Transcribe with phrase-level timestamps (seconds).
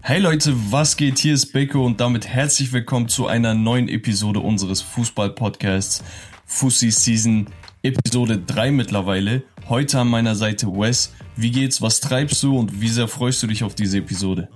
[0.00, 1.18] Hey Leute, was geht?
[1.18, 6.04] Hier ist Beko und damit herzlich willkommen zu einer neuen Episode unseres Fußball-Podcasts
[6.46, 7.46] Fussi Season
[7.82, 9.42] Episode 3 mittlerweile.
[9.68, 11.12] Heute an meiner Seite Wes.
[11.34, 11.82] Wie geht's?
[11.82, 14.48] Was treibst du und wie sehr freust du dich auf diese Episode?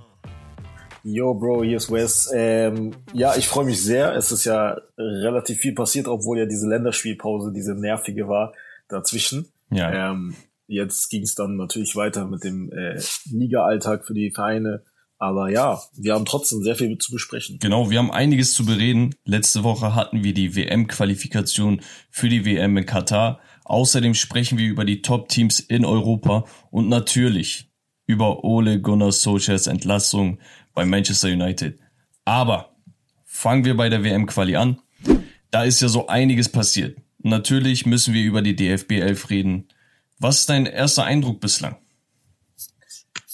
[1.03, 2.31] Yo, Bro, hier ist Wes.
[2.33, 4.15] Ähm, ja, ich freue mich sehr.
[4.15, 8.53] Es ist ja relativ viel passiert, obwohl ja diese Länderspielpause, diese nervige war
[8.87, 9.51] dazwischen.
[9.69, 10.11] Ja.
[10.11, 10.35] Ähm,
[10.67, 12.99] jetzt ging es dann natürlich weiter mit dem äh,
[13.31, 14.83] Liga-Alltag für die Vereine.
[15.17, 17.57] Aber ja, wir haben trotzdem sehr viel zu besprechen.
[17.61, 19.15] Genau, wir haben einiges zu bereden.
[19.23, 23.39] Letzte Woche hatten wir die WM-Qualifikation für die WM in Katar.
[23.63, 27.71] Außerdem sprechen wir über die Top-Teams in Europa und natürlich
[28.05, 30.39] über Ole Gunnar Solskjaers Entlassung
[30.73, 31.79] bei Manchester United.
[32.25, 32.75] Aber
[33.23, 34.81] fangen wir bei der WM-Quali an.
[35.51, 36.97] Da ist ja so einiges passiert.
[37.19, 39.67] Natürlich müssen wir über die DFB 11 reden.
[40.23, 41.75] Was ist dein erster Eindruck bislang?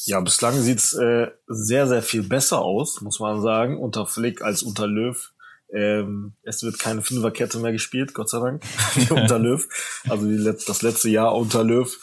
[0.06, 4.64] Ja, bislang sieht's äh, sehr, sehr viel besser aus, muss man sagen, unter Flick als
[4.64, 5.32] unter Löw.
[5.72, 8.64] Ähm, es wird keine Fünferkette mehr gespielt, Gott sei Dank,
[8.96, 9.68] wie unter Löw.
[10.10, 11.96] Also Let das letzte Jahr unter Löw.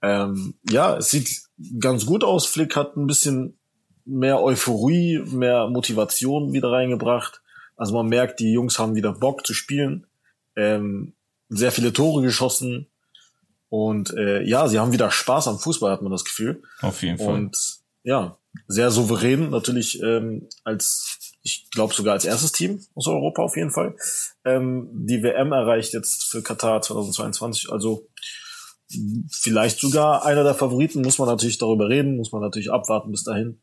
[0.00, 1.42] Ähm, ja, es sieht
[1.78, 2.46] ganz gut aus.
[2.46, 3.58] Flick hat ein bisschen
[4.06, 7.42] mehr Euphorie, mehr Motivation wieder reingebracht.
[7.76, 10.06] Also man merkt, die Jungs haben wieder Bock zu spielen.
[10.56, 11.12] Ähm,
[11.50, 12.88] sehr viele Tore geschossen.
[13.72, 16.60] Und äh, ja, sie haben wieder Spaß am Fußball, hat man das Gefühl.
[16.82, 17.32] Auf jeden Fall.
[17.32, 17.56] Und
[18.02, 18.36] ja,
[18.68, 23.70] sehr souverän, natürlich ähm, als, ich glaube sogar als erstes Team aus Europa auf jeden
[23.70, 23.96] Fall.
[24.44, 28.10] Ähm, die WM erreicht jetzt für Katar 2022, also
[29.30, 33.24] vielleicht sogar einer der Favoriten, muss man natürlich darüber reden, muss man natürlich abwarten bis
[33.24, 33.62] dahin.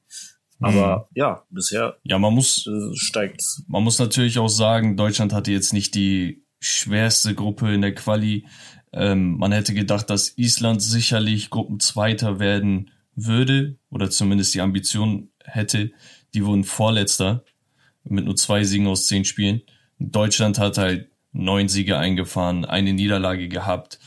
[0.59, 1.19] Aber mhm.
[1.19, 3.43] ja, bisher ja, man muss, äh, steigt.
[3.67, 8.47] Man muss natürlich auch sagen, Deutschland hatte jetzt nicht die schwerste Gruppe in der Quali.
[8.91, 15.91] Ähm, man hätte gedacht, dass Island sicherlich Gruppenzweiter werden würde oder zumindest die Ambition hätte.
[16.33, 17.43] Die wurden Vorletzter
[18.03, 19.61] mit nur zwei Siegen aus zehn Spielen.
[19.99, 23.99] Deutschland hat halt neun Siege eingefahren, eine Niederlage gehabt.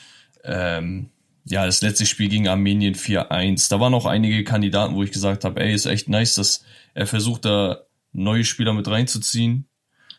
[0.44, 1.10] Ähm,
[1.44, 3.68] ja, das letzte Spiel gegen Armenien 4-1.
[3.68, 7.06] Da waren auch einige Kandidaten, wo ich gesagt habe, ey, ist echt nice, dass er
[7.06, 7.82] versucht, da
[8.12, 9.68] neue Spieler mit reinzuziehen.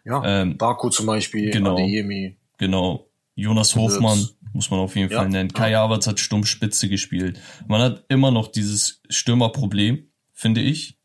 [0.05, 2.37] Ja, ähm, Baku zum Beispiel, genau, Adeyemi.
[2.57, 5.51] Genau, Jonas Hofmann muss man auf jeden ja, Fall nennen.
[5.51, 5.73] Kai.
[5.73, 7.39] Havertz hat Stummspitze gespielt.
[7.67, 10.99] Man hat immer noch dieses Stürmerproblem, finde ich.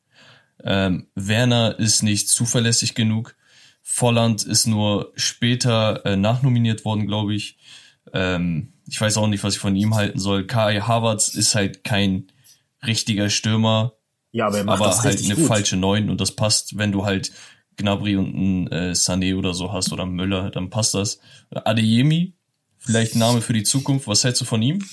[0.62, 3.37] Ähm, Werner ist nicht zuverlässig genug.
[3.83, 7.59] Volland ist nur später äh, nachnominiert worden, glaube ich.
[8.12, 10.47] Ähm, ich weiß auch nicht, was ich von ihm halten soll.
[10.47, 12.27] Kai Havertz ist halt kein
[12.84, 13.95] richtiger Stürmer,
[14.31, 15.47] ja, aber, er macht aber das halt eine gut.
[15.47, 17.33] falsche Neun und das passt, wenn du halt
[17.78, 21.21] Gnabry und ein äh, Sané oder so hast oder Müller, dann passt das.
[21.50, 22.34] Adeyemi,
[22.77, 24.06] vielleicht ein Name für die Zukunft.
[24.06, 24.84] Was hältst du von ihm?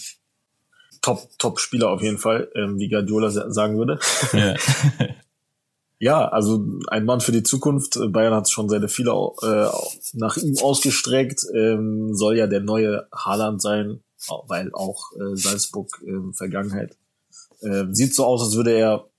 [1.01, 4.00] Top, Top Spieler auf jeden Fall, ähm, wie Guardiola sagen würde.
[4.34, 4.56] Ja.
[6.00, 8.00] ja, also ein Mann für die Zukunft.
[8.09, 9.67] Bayern hat schon sehr viele äh,
[10.13, 11.46] nach ihm ausgestreckt.
[11.53, 14.03] Ähm, soll ja der neue Haaland sein,
[14.47, 16.97] weil auch äh, Salzburg äh, Vergangenheit.
[17.62, 19.09] Äh, sieht so aus, als würde er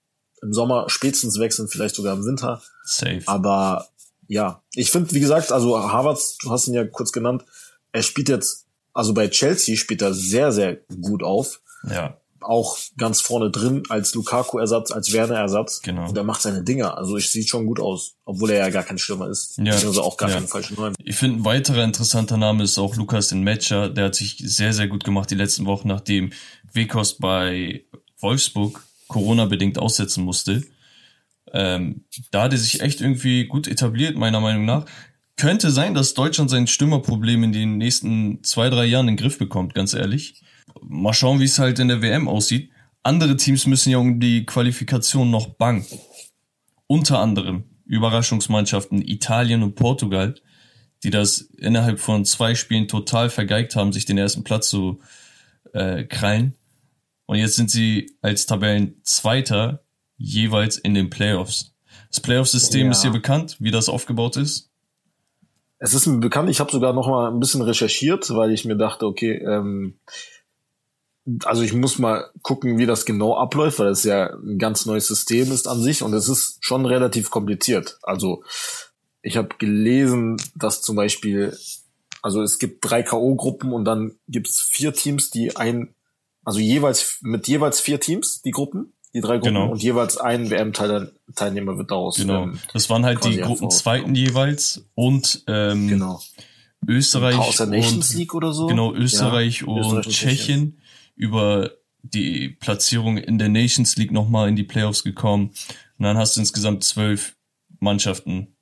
[0.42, 2.62] im Sommer spätestens wechseln, vielleicht sogar im Winter.
[2.84, 3.22] Safe.
[3.26, 3.88] Aber
[4.28, 7.44] ja, ich finde, wie gesagt, also Harvard, du hast ihn ja kurz genannt,
[7.92, 11.60] er spielt jetzt, also bei Chelsea spielt er sehr, sehr gut auf.
[11.88, 12.20] Ja.
[12.40, 15.80] Auch ganz vorne drin als Lukaku-Ersatz, als Werner-Ersatz.
[15.80, 16.08] Genau.
[16.08, 16.96] Und er macht seine Dinger.
[16.96, 19.58] Also ich sieht schon gut aus, obwohl er ja gar kein Stürmer ist.
[19.58, 19.72] Ja.
[19.72, 20.36] Also auch gar ja.
[20.36, 20.94] keinen falschen Neuen.
[21.02, 23.88] Ich finde, ein weiterer interessanter Name ist auch Lukas in Matcher.
[23.88, 26.32] Der hat sich sehr, sehr gut gemacht die letzten Wochen, nachdem
[26.72, 27.84] Wekost bei
[28.20, 30.62] Wolfsburg Corona-bedingt aussetzen musste.
[31.52, 34.86] Ähm, da hat er sich echt irgendwie gut etabliert, meiner Meinung nach.
[35.36, 39.38] Könnte sein, dass Deutschland sein Stürmerproblem in den nächsten zwei, drei Jahren in den Griff
[39.38, 40.42] bekommt, ganz ehrlich.
[40.82, 42.70] Mal schauen, wie es halt in der WM aussieht.
[43.02, 45.86] Andere Teams müssen ja um die Qualifikation noch bangen.
[46.86, 50.34] Unter anderem Überraschungsmannschaften Italien und Portugal,
[51.04, 55.00] die das innerhalb von zwei Spielen total vergeigt haben, sich den ersten Platz zu
[55.72, 56.54] äh, krallen.
[57.26, 59.82] Und jetzt sind sie als Tabellenzweiter
[60.16, 61.74] jeweils in den Playoffs.
[62.10, 62.92] Das Playoff-System Ja.
[62.92, 64.70] ist dir bekannt, wie das aufgebaut ist?
[65.78, 68.76] Es ist mir bekannt, ich habe sogar noch mal ein bisschen recherchiert, weil ich mir
[68.76, 69.98] dachte, okay, ähm,
[71.44, 75.08] also ich muss mal gucken, wie das genau abläuft, weil das ja ein ganz neues
[75.08, 77.98] System ist an sich und es ist schon relativ kompliziert.
[78.02, 78.42] Also
[79.22, 81.56] ich habe gelesen, dass zum Beispiel,
[82.22, 85.95] also es gibt drei K.O.-Gruppen und dann gibt es vier Teams, die ein,
[86.46, 89.70] also jeweils mit jeweils vier Teams, die Gruppen, die drei Gruppen Genau.
[89.72, 92.16] und jeweils ein WM-Teilnehmer wird daraus.
[92.16, 92.44] Genau.
[92.44, 96.20] Ähm, Das waren halt die quasi Gruppenzweiten jeweils und ähm, genau.
[96.88, 98.66] Österreich Aus der Nations und League oder so.
[98.68, 100.78] genau Österreich Ja, und Österreich und Tschechien
[101.16, 101.72] über
[102.02, 105.50] die Platzierung in der Nations League nochmal in die Playoffs gekommen.
[105.98, 107.34] Und dann hast du insgesamt zwölf
[107.80, 108.54] Mannschaften.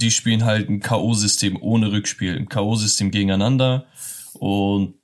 [0.00, 3.86] Die spielen halt ein K.O.-System ohne Rückspiel, ein K.O.-System gegeneinander.
[4.34, 4.94] Und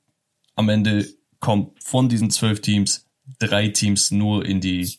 [0.55, 1.07] am Ende
[1.43, 3.05] kommt von diesen zwölf Teams
[3.37, 4.97] drei Teams nur in die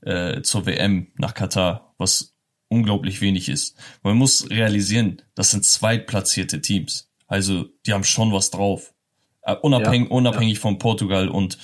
[0.00, 2.34] äh, zur WM nach Katar, was
[2.68, 3.76] unglaublich wenig ist.
[4.02, 7.10] Man muss realisieren, das sind zweitplatzierte Teams.
[7.26, 8.94] Also die haben schon was drauf.
[9.42, 10.60] Äh, unabhängig, ja, unabhängig ja.
[10.60, 11.58] von Portugal und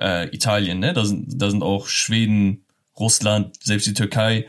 [0.00, 0.78] äh, Italien.
[0.80, 0.92] Ne?
[0.92, 2.66] Da, sind, da sind auch Schweden,
[2.98, 4.48] Russland, selbst die Türkei.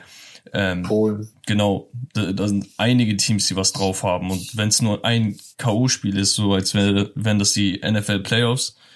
[0.52, 1.30] Ähm, Polen.
[1.46, 4.32] Genau, da, da sind einige Teams, die was drauf haben.
[4.32, 8.76] Und wenn es nur ein K.O.-Spiel ist, so als wären wär das die NFL Playoffs,
[8.76, 8.87] mhm.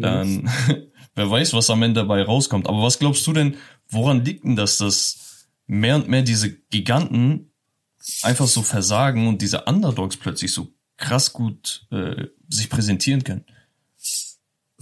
[0.00, 0.50] Dann
[1.14, 2.68] wer weiß, was am Ende dabei rauskommt.
[2.68, 3.56] Aber was glaubst du denn,
[3.88, 7.52] woran liegt denn das, dass mehr und mehr diese Giganten
[8.22, 13.44] einfach so versagen und diese Underdogs plötzlich so krass gut äh, sich präsentieren können?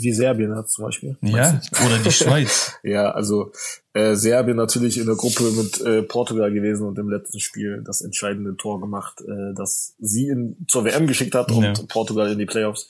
[0.01, 1.17] Wie Serbien hat zum Beispiel.
[1.23, 2.77] Ja, oder die Schweiz.
[2.85, 3.51] ja, also
[3.95, 8.01] äh, Serbien natürlich in der Gruppe mit äh, Portugal gewesen und im letzten Spiel das
[8.01, 11.75] entscheidende Tor gemacht, äh, das sie in, zur WM geschickt hat und ja.
[11.89, 12.87] Portugal in die Playoffs.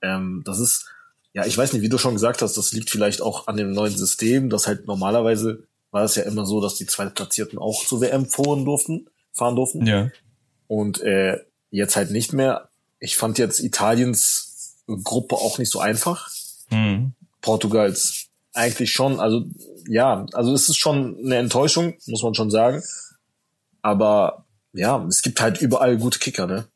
[0.00, 0.93] Ähm, das ist,
[1.34, 3.72] ja, ich weiß nicht, wie du schon gesagt hast, das liegt vielleicht auch an dem
[3.72, 8.00] neuen System, das halt normalerweise war es ja immer so, dass die Zweitplatzierten auch zur
[8.00, 9.86] WM fahren durften, fahren durften.
[9.86, 10.10] Ja.
[10.66, 11.38] Und äh,
[11.70, 12.68] jetzt halt nicht mehr.
[12.98, 16.30] Ich fand jetzt Italiens Gruppe auch nicht so einfach.
[16.70, 17.12] Mhm.
[17.40, 19.44] Portugals eigentlich schon, also
[19.88, 22.82] ja, also es ist schon eine Enttäuschung, muss man schon sagen.
[23.82, 26.66] Aber ja, es gibt halt überall gute Kicker, ne?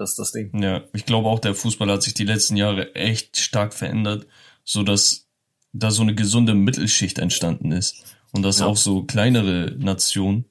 [0.00, 0.62] Das ist das Ding.
[0.62, 4.26] Ja, ich glaube auch, der Fußball hat sich die letzten Jahre echt stark verändert,
[4.64, 5.28] so dass
[5.74, 8.16] da so eine gesunde Mittelschicht entstanden ist.
[8.32, 8.66] Und dass ja.
[8.66, 10.46] auch so kleinere Nationen,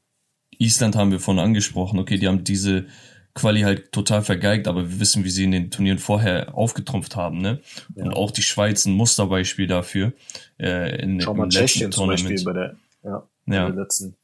[0.59, 2.85] Island haben wir vorhin angesprochen, okay, die haben diese
[3.33, 7.39] Quali halt total vergeigt, aber wir wissen, wie sie in den Turnieren vorher aufgetrumpft haben,
[7.39, 7.59] ne?
[7.95, 8.03] Ja.
[8.03, 10.13] Und auch die Schweiz ein Musterbeispiel dafür.
[10.59, 13.65] Äh, in, Schau mal, Tschechien zum Beispiel bei der, ja, ja.
[13.65, 14.15] Bei der letzten.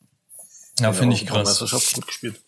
[0.80, 1.60] Ja, finde ich krass.
[1.96, 2.40] gut gespielt.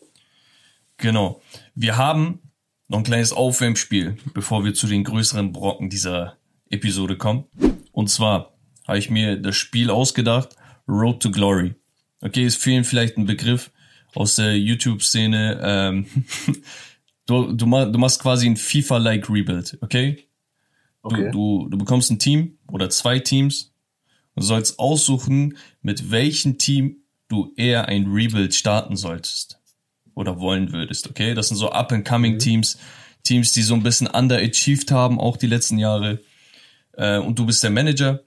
[0.98, 1.42] Genau.
[1.74, 2.42] Wir haben
[2.88, 6.38] noch ein kleines Aufwärmspiel, bevor wir zu den größeren Brocken dieser
[6.70, 7.46] Episode kommen.
[7.92, 8.54] Und zwar
[8.88, 10.56] habe ich mir das Spiel ausgedacht,
[10.88, 11.76] Road to Glory.
[12.22, 13.72] Okay, es fehlen vielleicht ein Begriff
[14.16, 15.60] aus der YouTube-Szene.
[15.62, 16.06] Ähm,
[17.26, 20.28] du, du, du machst quasi ein FIFA-like Rebuild, okay?
[21.02, 21.32] okay.
[21.32, 23.74] Du, du, du bekommst ein Team oder zwei Teams
[24.36, 26.98] und sollst aussuchen, mit welchem Team
[27.28, 29.60] du eher ein Rebuild starten solltest
[30.18, 31.36] oder wollen würdest, okay?
[31.36, 33.24] Das sind so Up-and-Coming-Teams, mhm.
[33.24, 36.20] Teams, die so ein bisschen underachieved haben, auch die letzten Jahre.
[36.94, 38.24] Äh, und du bist der Manager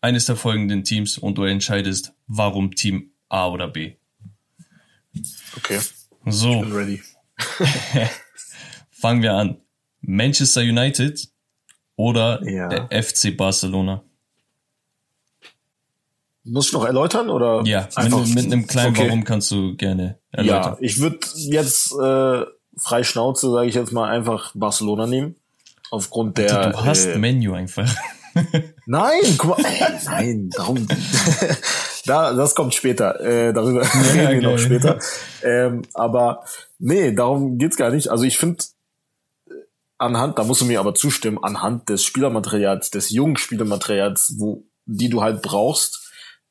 [0.00, 3.96] eines der folgenden Teams und du entscheidest, warum Team A oder B.
[5.56, 5.80] Okay.
[6.24, 6.54] So.
[6.54, 7.02] Ich bin ready.
[8.90, 9.60] Fangen wir an.
[10.00, 11.28] Manchester United
[11.96, 12.68] oder ja.
[12.68, 14.02] der FC Barcelona?
[16.44, 17.62] Muss ich noch erläutern oder?
[17.64, 19.08] Ja, einfach mit, mit einem kleinen okay.
[19.08, 20.72] Warum kannst du gerne erläutern.
[20.72, 22.44] Ja, ich würde jetzt äh,
[22.76, 25.36] frei Schnauze, sage ich jetzt mal, einfach Barcelona nehmen.
[25.90, 26.70] Aufgrund der.
[26.70, 27.90] Du hast äh, Menu einfach.
[28.86, 30.86] nein, guck mal, äh, nein, darum.
[32.06, 33.20] da, das kommt später.
[33.20, 34.98] Äh, darüber ja, reden wir noch später.
[35.42, 36.44] Ähm, aber
[36.78, 38.08] nee, darum geht's gar nicht.
[38.08, 38.64] Also ich finde,
[39.98, 45.08] anhand, da musst du mir aber zustimmen, anhand des Spielermaterials, des jungen Spielermaterials, wo die
[45.08, 46.03] du halt brauchst,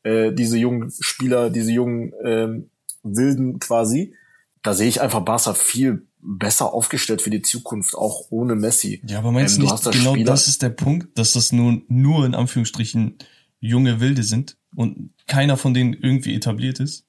[0.03, 2.69] äh, diese jungen Spieler, diese jungen ähm,
[3.03, 4.15] Wilden quasi,
[4.61, 9.01] da sehe ich einfach Barca viel besser aufgestellt für die Zukunft, auch ohne Messi.
[9.05, 11.81] Ja, aber meinst ähm, du nicht, genau Spieler das ist der Punkt, dass das nur,
[11.87, 13.17] nur in Anführungsstrichen
[13.59, 17.05] junge Wilde sind und keiner von denen irgendwie etabliert ist?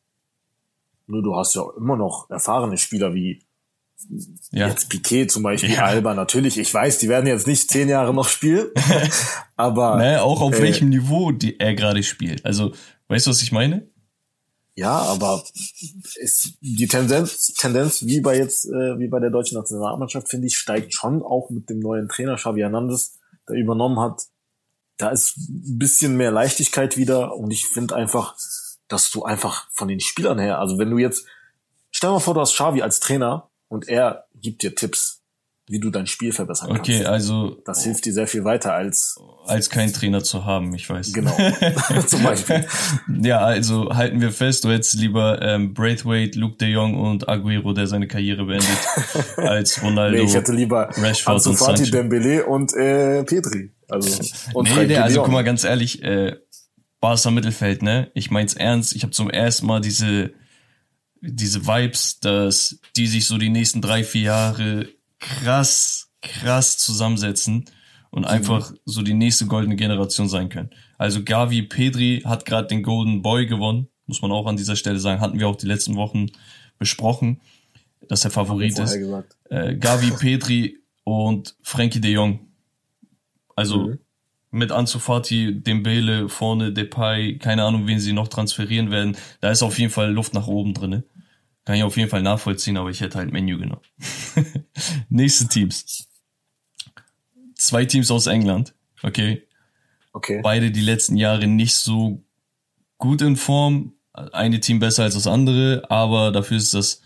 [1.06, 3.42] Nur du hast ja immer noch erfahrene Spieler wie
[4.50, 4.68] ja.
[4.68, 5.84] jetzt Piquet zum Beispiel, ja.
[5.84, 6.58] Alba natürlich.
[6.58, 8.68] Ich weiß, die werden jetzt nicht zehn Jahre noch spielen,
[9.56, 12.44] aber naja, auch auf äh, welchem Niveau die er gerade spielt.
[12.44, 12.72] Also
[13.08, 13.88] weißt du, was ich meine?
[14.76, 15.44] Ja, aber
[16.16, 20.58] ist die Tendenz, Tendenz wie bei jetzt, äh, wie bei der deutschen Nationalmannschaft, finde ich,
[20.58, 24.22] steigt schon auch mit dem neuen Trainer Xavi Hernandez, der übernommen hat.
[24.96, 28.36] Da ist ein bisschen mehr Leichtigkeit wieder und ich finde einfach,
[28.88, 31.24] dass du einfach von den Spielern her, also wenn du jetzt,
[31.92, 35.24] stell mal vor, du hast Xavi als Trainer und er gibt dir Tipps
[35.66, 36.82] wie du dein Spiel verbessern kannst.
[36.82, 37.56] Okay, also.
[37.64, 39.16] Das hilft dir sehr viel weiter als.
[39.46, 41.12] Als kein Trainer zu haben, ich weiß.
[41.12, 41.34] Genau.
[42.06, 42.66] Zum Beispiel.
[43.22, 47.72] Ja, also halten wir fest, du hättest lieber ähm, Braithwaite, Luke de Jong und Aguero,
[47.72, 48.68] der seine Karriere beendet,
[49.36, 50.18] als Ronaldo.
[50.18, 53.72] Nee, ich hätte lieber Rashford Ansu Fati, Dembele und äh, Petri.
[53.88, 54.22] Also,
[54.54, 56.36] und nee, der, also guck mal ganz ehrlich, äh,
[57.00, 58.10] Barca Mittelfeld, ne?
[58.14, 60.32] Ich mein's ernst, ich habe zum ersten Mal diese
[61.26, 64.88] diese Vibes, dass die sich so die nächsten drei, vier Jahre
[65.18, 67.64] krass, krass zusammensetzen
[68.10, 70.70] und einfach so die nächste goldene Generation sein können.
[70.98, 74.98] Also Gavi Pedri hat gerade den Golden Boy gewonnen, muss man auch an dieser Stelle
[74.98, 76.26] sagen, hatten wir auch die letzten Wochen
[76.78, 77.40] besprochen,
[78.08, 78.96] dass er Favorit ist.
[79.50, 82.40] Äh, Gavi Pedri und Frankie de Jong.
[83.56, 83.98] Also mhm.
[84.54, 89.16] Mit Ansu Fati, Dembele vorne, Depay, keine Ahnung, wen sie noch transferieren werden.
[89.40, 91.04] Da ist auf jeden Fall Luft nach oben drinne.
[91.64, 93.82] Kann ich auf jeden Fall nachvollziehen, aber ich hätte halt Menü genommen.
[95.08, 96.08] Nächste Teams
[97.64, 99.46] zwei Teams aus England, okay?
[100.12, 100.40] Okay.
[100.42, 102.22] Beide die letzten Jahre nicht so
[102.98, 103.94] gut in Form.
[104.12, 107.02] Eine Team besser als das andere, aber dafür ist das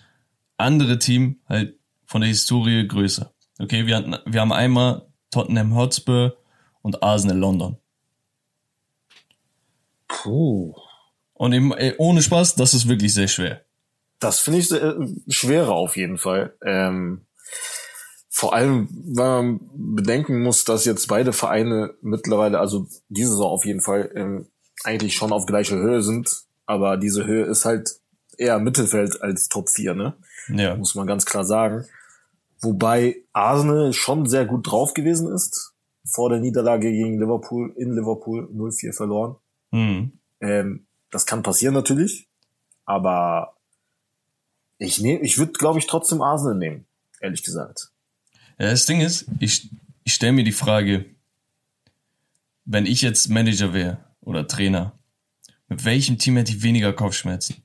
[0.59, 3.33] andere Team halt von der Historie größer.
[3.59, 6.37] Okay, wir, hatten, wir haben einmal Tottenham Hotspur
[6.89, 7.77] und Arsenal London.
[10.09, 10.75] Puh.
[11.35, 13.61] Und eben, ey, ohne Spaß, das ist wirklich sehr schwer.
[14.21, 14.97] Das finde ich sehr,
[15.29, 16.55] schwerer auf jeden Fall.
[16.65, 17.27] Ähm,
[18.31, 23.67] vor allem, weil man bedenken muss, dass jetzt beide Vereine mittlerweile, also diese Saison auf
[23.67, 24.47] jeden Fall, ähm,
[24.83, 26.45] eigentlich schon auf gleicher Höhe sind.
[26.65, 27.97] Aber diese Höhe ist halt
[28.39, 30.15] eher Mittelfeld als Top 4, ne?
[30.49, 30.75] Ja.
[30.75, 31.85] Muss man ganz klar sagen.
[32.61, 35.75] Wobei Arsenal schon sehr gut drauf gewesen ist.
[36.11, 39.37] Vor der Niederlage gegen Liverpool, in Liverpool 0-4 verloren.
[39.71, 40.13] Mhm.
[40.41, 42.29] Ähm, das kann passieren natürlich.
[42.85, 43.57] Aber
[44.79, 46.87] ich nehme, ich würde, glaube ich, trotzdem Arsenal nehmen,
[47.21, 47.91] ehrlich gesagt.
[48.59, 49.71] Ja, das Ding ist, ich,
[50.05, 51.05] ich stelle mir die Frage,
[52.65, 54.99] wenn ich jetzt Manager wäre oder Trainer,
[55.69, 57.57] mit welchem Team hätte ich weniger Kopfschmerzen?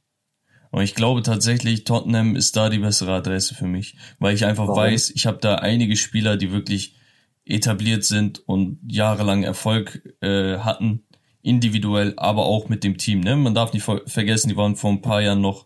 [0.71, 4.67] Und ich glaube tatsächlich, Tottenham ist da die bessere Adresse für mich, weil ich einfach
[4.67, 4.81] Warum?
[4.81, 6.97] weiß, ich habe da einige Spieler, die wirklich
[7.45, 11.03] etabliert sind und jahrelang Erfolg äh, hatten,
[11.41, 13.19] individuell, aber auch mit dem Team.
[13.19, 13.35] Ne?
[13.35, 15.65] Man darf nicht ver vergessen, die waren vor ein paar Jahren noch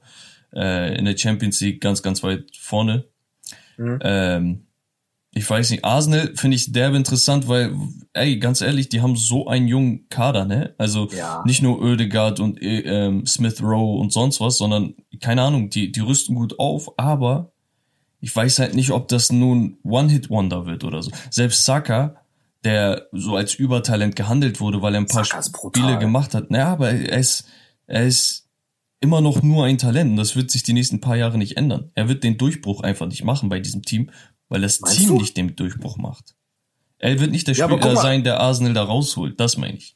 [0.53, 3.05] äh, in der Champions League ganz, ganz weit vorne.
[3.77, 3.99] Mhm.
[4.01, 4.63] Ähm,
[5.37, 7.75] ich weiß nicht, Arsenal finde ich derbe interessant, weil,
[8.13, 10.73] ey, ganz ehrlich, die haben so einen jungen Kader, ne?
[10.79, 11.43] Also ja.
[11.45, 15.91] nicht nur Oedegaard und äh, ähm, Smith Rowe und sonst was, sondern, keine Ahnung, die,
[15.91, 17.51] die rüsten gut auf, aber
[18.19, 21.11] ich weiß halt nicht, ob das nun One-Hit-Wonder wird oder so.
[21.29, 22.15] Selbst Saka,
[22.63, 26.89] der so als Übertalent gehandelt wurde, weil er ein paar Spiele gemacht hat, naja, aber
[26.89, 27.47] er ist,
[27.85, 28.47] er ist
[28.99, 31.91] immer noch nur ein Talent und das wird sich die nächsten paar Jahre nicht ändern.
[31.93, 34.09] Er wird den Durchbruch einfach nicht machen bei diesem Team,
[34.49, 35.17] weil das Meinst Team du?
[35.17, 36.35] nicht den Durchbruch macht.
[36.99, 39.39] Er wird nicht der ja, Spieler sein, der Arsenal da rausholt.
[39.39, 39.95] Das meine ich.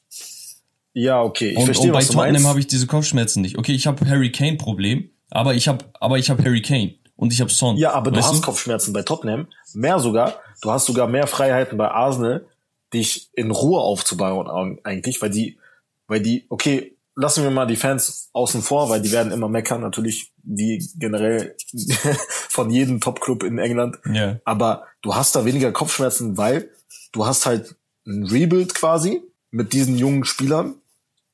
[0.93, 1.51] Ja, okay.
[1.51, 3.57] Ich und, verstehe, und bei Tottenham habe ich diese Kopfschmerzen nicht.
[3.57, 7.31] Okay, ich habe Harry Kane Problem, aber ich habe aber ich habe Harry Kane und
[7.31, 7.77] ich habe Son.
[7.77, 8.41] Ja, aber du hast du?
[8.41, 10.39] Kopfschmerzen bei Tottenham, mehr sogar.
[10.63, 12.47] Du hast sogar mehr Freiheiten bei Arsenal,
[12.95, 15.59] dich in Ruhe aufzubauen eigentlich, weil die
[16.07, 19.81] weil die okay, lassen wir mal die Fans außen vor, weil die werden immer meckern,
[19.81, 21.55] natürlich, wie generell
[22.49, 23.99] von jedem Top-Club in England.
[24.07, 24.39] Yeah.
[24.43, 26.71] Aber du hast da weniger Kopfschmerzen, weil
[27.11, 27.75] du hast halt
[28.07, 30.73] ein Rebuild quasi mit diesen jungen Spielern.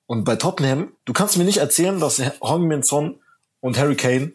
[0.05, 3.21] Und bei Tottenham, du kannst mir nicht erzählen, dass Hong-Min Son
[3.61, 4.33] und Harry Kane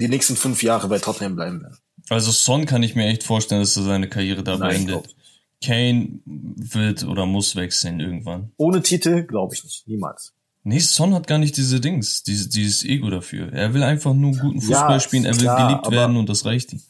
[0.00, 1.76] die nächsten fünf Jahre bei Tottenham bleiben werden.
[2.08, 5.14] Also Son kann ich mir echt vorstellen, dass er seine Karriere da beendet.
[5.62, 8.50] Kane wird oder muss wechseln irgendwann.
[8.56, 10.32] Ohne Titel glaube ich nicht, niemals.
[10.62, 13.52] Nee, Son hat gar nicht diese Dings, dieses, dieses Ego dafür.
[13.52, 16.44] Er will einfach nur guten Fußball ja, spielen, er will klar, geliebt werden und das
[16.44, 16.80] reicht ihm.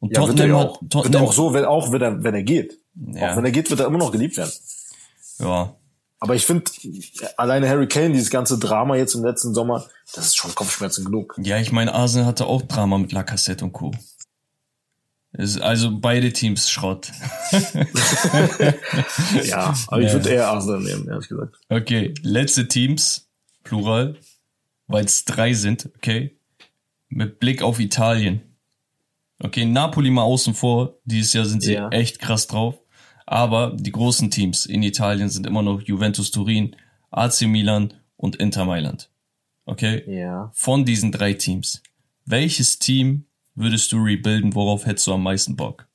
[0.00, 2.34] Und ja, Tottenham wird auch, hat, Tottenham, wird auch so, wenn, auch wenn er, wenn
[2.34, 2.78] er geht.
[2.94, 3.32] Ja.
[3.32, 4.52] Auch wenn er geht, wird er immer noch geliebt werden.
[5.38, 5.76] Ja.
[6.24, 6.64] Aber ich finde,
[7.36, 11.38] alleine Harry Kane, dieses ganze Drama jetzt im letzten Sommer, das ist schon Kopfschmerzen genug.
[11.42, 13.92] Ja, ich meine, Arsenal hatte auch Drama mit Lacassette und Co.
[15.32, 17.12] Ist also beide Teams Schrott.
[19.44, 21.56] ja, aber ich würde eher Arsenal nehmen, ehrlich gesagt.
[21.68, 23.28] Okay, letzte Teams,
[23.62, 24.16] Plural,
[24.86, 26.38] weil es drei sind, okay.
[27.10, 28.40] Mit Blick auf Italien.
[29.40, 31.90] Okay, Napoli mal außen vor, dieses Jahr sind sie ja.
[31.90, 32.78] echt krass drauf.
[33.26, 36.76] Aber die großen Teams in Italien sind immer noch Juventus Turin,
[37.10, 39.10] AC Milan und Inter Mailand.
[39.64, 40.04] Okay?
[40.06, 40.50] Ja.
[40.54, 41.82] Von diesen drei Teams.
[42.26, 44.54] Welches Team würdest du rebuilden?
[44.54, 45.86] Worauf hättest du am meisten Bock?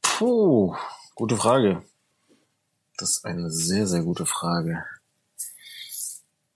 [0.00, 0.74] Puh,
[1.14, 1.82] gute Frage.
[2.98, 4.84] Das ist eine sehr, sehr gute Frage.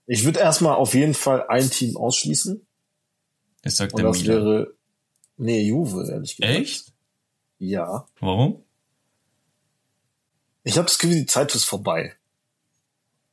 [0.06, 2.64] Ich würde erstmal auf jeden Fall ein Team ausschließen.
[3.64, 4.36] Ich sag Und der das Milan.
[4.44, 4.74] wäre,
[5.36, 6.58] nee, Juve, ehrlich gesagt.
[6.58, 6.92] Echt?
[7.58, 8.06] Ja.
[8.20, 8.62] Warum?
[10.66, 12.16] Ich habe das Gefühl, die Zeit ist vorbei.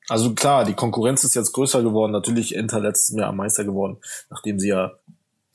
[0.07, 2.11] Also klar, die Konkurrenz ist jetzt größer geworden.
[2.11, 3.97] Natürlich Inter letztes Jahr Meister geworden,
[4.29, 4.91] nachdem sie ja,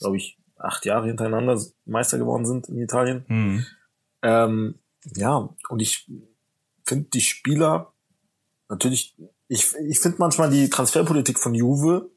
[0.01, 3.25] glaube ich, acht Jahre hintereinander Meister geworden sind in Italien.
[3.29, 3.67] Mhm.
[4.23, 4.75] Ähm,
[5.15, 6.11] ja, und ich
[6.85, 7.93] finde die Spieler
[8.69, 9.15] natürlich,
[9.47, 12.11] ich, ich finde manchmal die Transferpolitik von Juve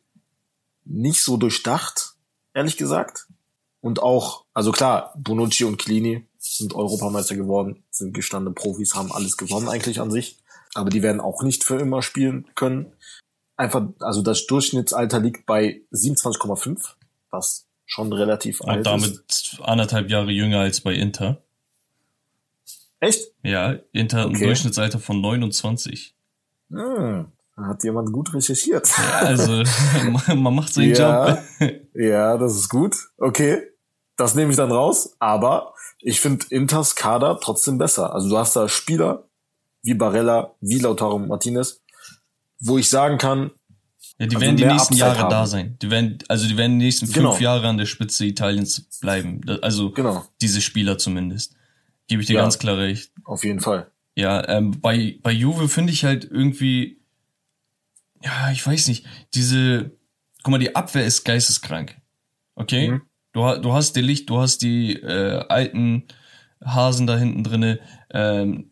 [0.86, 2.16] nicht so durchdacht,
[2.56, 3.28] ehrlich gesagt.
[3.80, 9.38] Und auch, also klar, Bonucci und Clini sind Europameister geworden, sind gestandene Profis, haben alles
[9.38, 10.38] gewonnen eigentlich an sich.
[10.74, 12.92] Aber die werden auch nicht für immer spielen können.
[13.58, 16.96] Einfach, also das Durchschnittsalter liegt bei 27,5,
[17.30, 19.60] was schon relativ Und alt damit ist.
[19.62, 21.42] anderthalb Jahre jünger als bei Inter.
[23.00, 23.34] Echt?
[23.44, 24.46] Ja, Inter hat ein Okay.
[24.46, 26.16] Durchschnittsalter von 29.
[26.70, 28.88] Hm, da hat jemand gut recherchiert.
[28.98, 29.64] Ja, also
[30.36, 31.30] man macht seinen Ja.
[31.60, 31.72] Job.
[31.94, 32.96] Ja, das ist gut.
[33.18, 33.62] Okay,
[34.22, 35.16] das nehme ich dann raus.
[35.20, 38.14] Aber ich finde Inters Kader trotzdem besser.
[38.14, 39.28] Also du hast da Spieler
[39.84, 41.82] wie Barella, wie Lautaro Martinez,
[42.60, 43.52] wo ich sagen kann,
[44.20, 45.30] Ja, die Also werden die nächsten Upside Jahre haben.
[45.32, 45.78] da sein.
[45.82, 47.38] Die werden, also die werden die nächsten fünf Genau.
[47.38, 49.42] Jahre an der Spitze Italiens bleiben.
[49.62, 51.56] Also genau, diese Spieler zumindest.
[52.08, 52.42] Gebe ich dir Ja.
[52.42, 53.12] ganz klar recht.
[53.26, 53.90] auf jeden Fall.
[54.16, 57.02] Ja, ähm, bei, bei Juve finde ich halt irgendwie,
[58.24, 59.92] ja, ich weiß nicht, diese,
[60.44, 61.96] guck mal, die Abwehr ist geisteskrank.
[62.56, 62.92] Okay?
[62.92, 63.02] Mhm.
[63.34, 66.04] Du, du hast die Licht, du hast die äh, alten
[66.64, 67.80] Hasen da hinten drinne.
[68.12, 68.72] Ähm,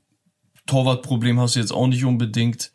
[0.66, 2.72] Torwartproblem hast du jetzt auch nicht unbedingt.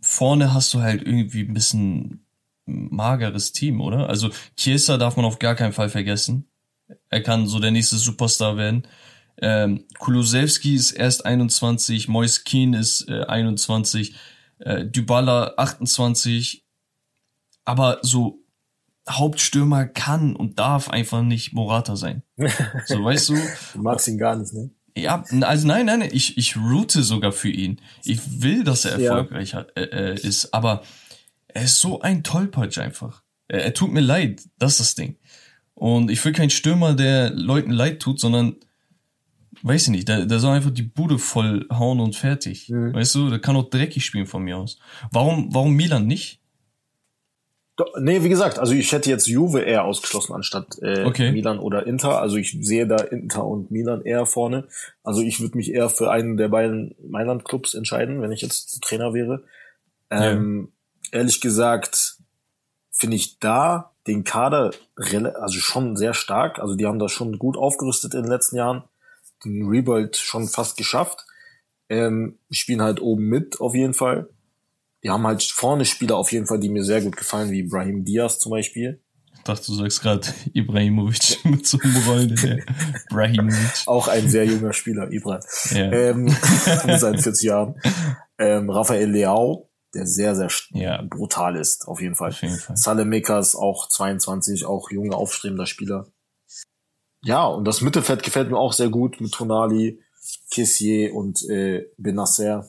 [0.00, 2.26] Vorne hast du halt irgendwie ein bisschen
[2.66, 4.08] mageres Team, oder?
[4.08, 6.46] Also Chiesa darf man auf gar keinen Fall vergessen.
[7.08, 8.86] Er kann so der nächste Superstar werden.
[9.38, 14.14] Ähm, Kulusewski ist erst 21, Moise Keane ist äh, 21,
[14.58, 16.64] äh, Dybala 28.
[17.64, 18.45] Aber so
[19.08, 22.22] Hauptstürmer kann und darf einfach nicht Morata sein.
[22.86, 23.34] So, weißt du?
[23.74, 24.70] Du magst ihn gar nicht, ne?
[24.96, 27.80] Ja, also nein, nein, ich, ich route sogar für ihn.
[28.04, 29.10] Ich will, dass er Ja.
[29.16, 30.82] erfolgreich hat, äh, äh, ist, aber
[31.48, 33.22] er ist so ein Tollpatsch einfach.
[33.48, 35.16] Er, er tut mir leid, das ist das Ding.
[35.74, 38.56] Und ich will keinen Stürmer, der Leuten leid tut, sondern,
[39.62, 42.70] weiß ich nicht, der, der soll einfach die Bude voll hauen und fertig.
[42.70, 42.94] Mhm.
[42.94, 44.78] Weißt du, der kann auch dreckig spielen von mir aus.
[45.10, 46.40] Warum, warum Milan nicht?
[47.98, 51.30] Nee, wie gesagt, also ich hätte jetzt Juve eher ausgeschlossen anstatt äh, Okay.
[51.32, 52.20] Milan oder Inter.
[52.20, 54.66] Also ich sehe da Inter und Milan eher vorne.
[55.02, 59.12] Also ich würde mich eher für einen der beiden Mailand-Clubs entscheiden, wenn ich jetzt Trainer
[59.12, 59.44] wäre.
[60.10, 60.72] Ähm,
[61.12, 62.16] Ehrlich gesagt
[62.90, 66.58] finde ich da den Kader also schon sehr stark.
[66.58, 68.84] Also die haben das schon gut aufgerüstet in den letzten Jahren.
[69.44, 71.26] Den Rebuild schon fast geschafft.
[71.88, 74.28] Ähm, spielen halt oben mit auf jeden Fall.
[75.06, 78.04] Die haben halt vorne Spieler auf jeden Fall, die mir sehr gut gefallen, wie Ibrahim
[78.04, 79.00] Diaz zum Beispiel.
[79.36, 82.30] Ich dachte, du sagst gerade Ibrahimovic mit so einem Rollen.
[83.10, 83.86] Ibrahimovic.
[83.86, 85.42] Auch ein sehr junger Spieler, Ibrahim.
[85.70, 85.92] Ja.
[85.92, 86.24] Ähm,
[86.86, 87.80] mit seinen 40 Jahren.
[88.36, 91.02] Ähm, Rafael Leao, der sehr, sehr Ja.
[91.02, 92.30] brutal ist, auf jeden Fall.
[92.30, 92.76] Auf jeden Fall.
[92.76, 96.08] Salemekas, auch 22, auch junger, aufstrebender Spieler.
[97.22, 100.00] Ja, und das Mittelfeld gefällt mir auch sehr gut mit Tonali,
[100.50, 102.68] Kessier und äh, Benasser.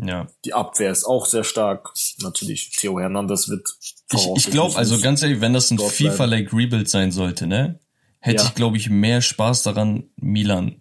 [0.00, 0.28] Ja.
[0.44, 1.92] Die Abwehr ist auch sehr stark.
[2.22, 3.66] Natürlich, Theo Hernandez wird
[4.12, 7.80] Ich, ich glaube, also ganz ehrlich, wenn das ein FIFA-like Rebuild sein sollte, ne,
[8.20, 8.48] hätte Ja.
[8.48, 10.80] ich, glaube ich, mehr Spaß daran, Milan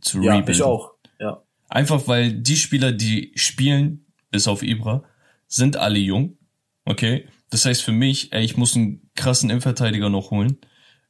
[0.00, 0.54] zu Ja, rebuilden.
[0.54, 0.92] ich auch.
[1.18, 1.42] Ja.
[1.68, 5.02] Einfach weil die Spieler, die spielen, bis auf Ibra,
[5.48, 6.38] sind alle jung.
[6.84, 7.28] Okay.
[7.50, 10.58] Das heißt für mich, ey, ich muss einen krassen Innenverteidiger noch holen.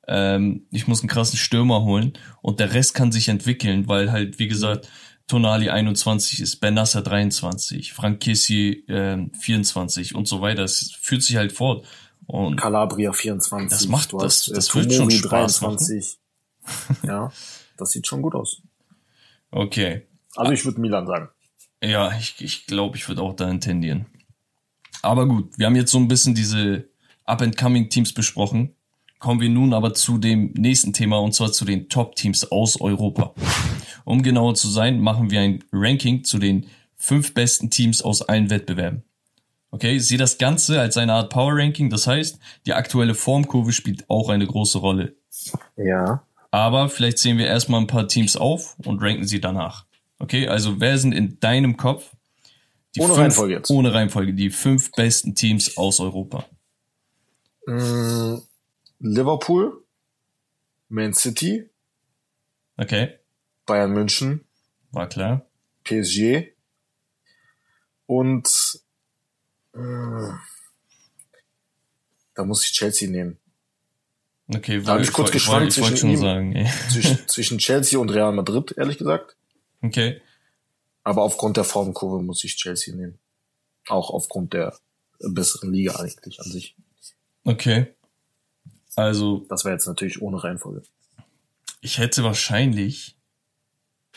[0.07, 4.39] Ähm, ich muss einen krassen Stürmer holen und der Rest kann sich entwickeln, weil halt,
[4.39, 4.89] wie gesagt,
[5.27, 10.63] Tonali 21 ist, Benasser 23, Frank Kessi ähm, 24 und so weiter.
[10.65, 11.87] Es führt sich halt fort.
[12.27, 13.71] Und Calabria 24.
[13.71, 15.77] Das macht- du das- hast, äh, das wird schon Spaß machen.
[15.79, 16.19] 23.
[17.03, 17.33] ja,
[17.77, 18.63] das sieht schon gut aus.
[19.51, 20.07] okay.
[20.37, 21.29] Also ich würde Milan sagen.
[21.83, 24.07] Ja, ich, ich glaube, ich würde auch dahin tendieren.
[25.03, 26.89] Aber gut, wir haben jetzt so ein bisschen diese
[27.25, 28.75] Up-and-Coming-Teams besprochen.
[29.21, 33.35] Kommen wir nun aber zu dem nächsten Thema und zwar zu den Top-Teams aus Europa.
[34.05, 38.51] Um genauer zu sein, machen wir ein Ranking zu den fünf besten Teams aus allen
[38.51, 39.03] Wettbewerben.
[39.71, 44.29] Okay, sieh das Ganze als eine Art Power-Ranking, das heißt, die aktuelle Formkurve spielt auch
[44.29, 45.17] eine große Rolle.
[45.77, 46.25] Ja.
[46.51, 49.87] Aber vielleicht sehen wir erstmal ein paar Teams auf und ranken sie danach.
[50.21, 52.15] Okay, also wer sind in deinem Kopf
[52.95, 53.71] die Ohne fünf, Reihenfolge jetzt.
[53.71, 56.45] Ohne Reihenfolge, die fünf besten Teams aus Europa.
[57.67, 58.37] Mm,
[59.01, 59.83] Liverpool,
[60.89, 61.69] Man City,
[62.77, 63.19] Okay,
[63.67, 64.45] Bayern München,
[64.93, 65.47] war klar.
[65.85, 66.53] PSG
[68.07, 68.49] und
[69.75, 69.79] äh,
[72.35, 73.39] da muss ich Chelsea nehmen.
[74.55, 76.17] Okay, Da hab ich kurz ich, geschwankt ich wollte zwischen ihm.
[76.19, 76.55] sagen.
[76.57, 76.71] ey.
[76.91, 79.37] Zwischen, zwischen Chelsea und Real Madrid, ehrlich gesagt.
[79.83, 80.21] Okay,
[81.03, 83.19] Aber aufgrund der Formkurve muss ich Chelsea nehmen.
[83.89, 84.79] Auch aufgrund der
[85.21, 86.77] besseren Liga eigentlich an sich.
[87.45, 87.95] okay.
[88.97, 90.83] Also, Das wäre jetzt natürlich ohne Reihenfolge.
[91.81, 93.17] ich hätte wahrscheinlich,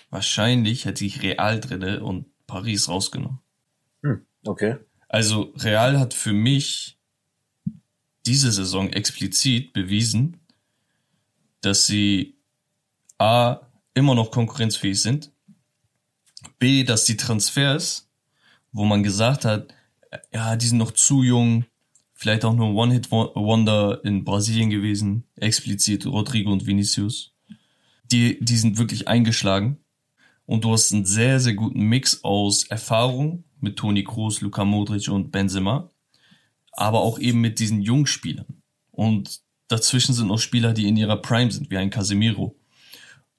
[0.10, 3.40] wahrscheinlich hätte ich Real drinne und Paris rausgenommen.
[4.04, 4.78] Hm, okay.
[5.10, 6.98] Also Real hat für mich
[8.26, 10.40] diese Saison explizit bewiesen,
[11.62, 12.38] dass sie
[13.18, 13.62] A
[13.94, 15.32] immer noch konkurrenzfähig sind.
[16.60, 18.10] B, dass die Transfers,
[18.72, 19.74] wo man gesagt hat,
[20.34, 21.66] ja, die sind noch zu jung,
[22.14, 27.34] vielleicht auch nur One-Hit-Wonder in Brasilien gewesen, explizit Rodrigo und Vinicius.
[28.12, 29.78] Die, die sind wirklich eingeschlagen.
[30.48, 35.10] Und du hast einen sehr, sehr guten Mix aus Erfahrung mit Toni Kroos, Luka Modric
[35.10, 35.92] und Benzema,
[36.72, 38.64] aber auch eben mit diesen Jungspielern.
[38.92, 42.58] Und dazwischen sind noch Spieler, die in ihrer Prime sind, wie ein Casemiro.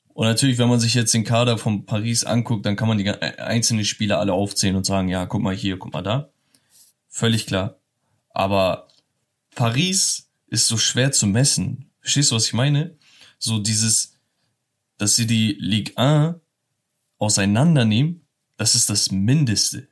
[0.09, 3.09] Und natürlich, wenn man sich jetzt den Kader von Paris anguckt, dann kann man die
[3.09, 6.31] einzelnen Spieler alle aufzählen und sagen, ja, guck mal hier, guck mal da.
[7.09, 7.79] Völlig klar.
[8.29, 8.89] Aber
[9.55, 11.91] Paris ist so schwer zu messen.
[12.01, 12.99] Verstehst du, was ich meine?
[13.39, 14.13] So dieses,
[14.99, 16.35] dass sie die Ligue 1
[17.19, 18.27] auseinandernehmen,
[18.57, 19.89] das ist das Mindeste.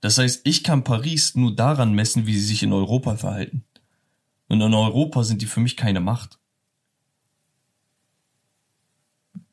[0.00, 3.64] Das heißt, ich kann Paris nur daran messen, wie sie sich in Europa verhalten.
[4.48, 6.38] Und in Europa sind die für mich keine Macht.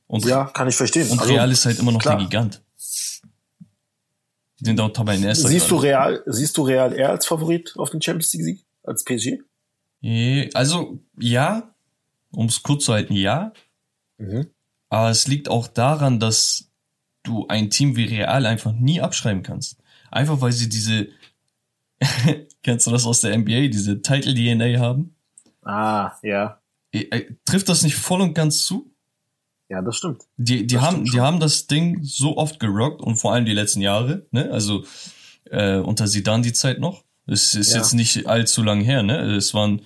[0.08, 1.10] Und ja, kann ich verstehen.
[1.10, 2.18] Und also, Real ist halt immer noch klar.
[2.18, 2.62] der Gigant.
[4.60, 5.48] Die sind auch Tabellenerster.
[5.48, 9.04] Siehst du Real, siehst du Real eher als Favorit auf den Champions League Sieg als
[9.04, 9.40] PSG?
[10.54, 11.74] Also, ja.
[12.32, 13.54] Um es kurz zu halten, ja.
[14.18, 14.48] Mhm.
[14.90, 16.70] Aber es liegt auch daran, dass
[17.24, 19.78] du ein Team wie Real einfach nie abschreiben kannst.
[20.12, 21.08] Einfach weil sie diese,
[22.64, 25.16] kennst du das aus der NBA, diese Title DNA haben?
[25.64, 26.62] Ah, ja.
[26.92, 28.94] Äh, äh, trifft das nicht voll und ganz zu?
[29.70, 30.24] Ja, das stimmt.
[30.38, 33.54] Die, die das haben, die haben das Ding so oft gerockt und vor allem die
[33.54, 34.52] letzten Jahre, ne?
[34.52, 34.86] Also
[35.50, 37.04] äh, unter Sidan die Zeit noch.
[37.26, 37.78] Es ist ja.
[37.78, 39.20] jetzt nicht allzu lang her, ne?
[39.36, 39.82] Es waren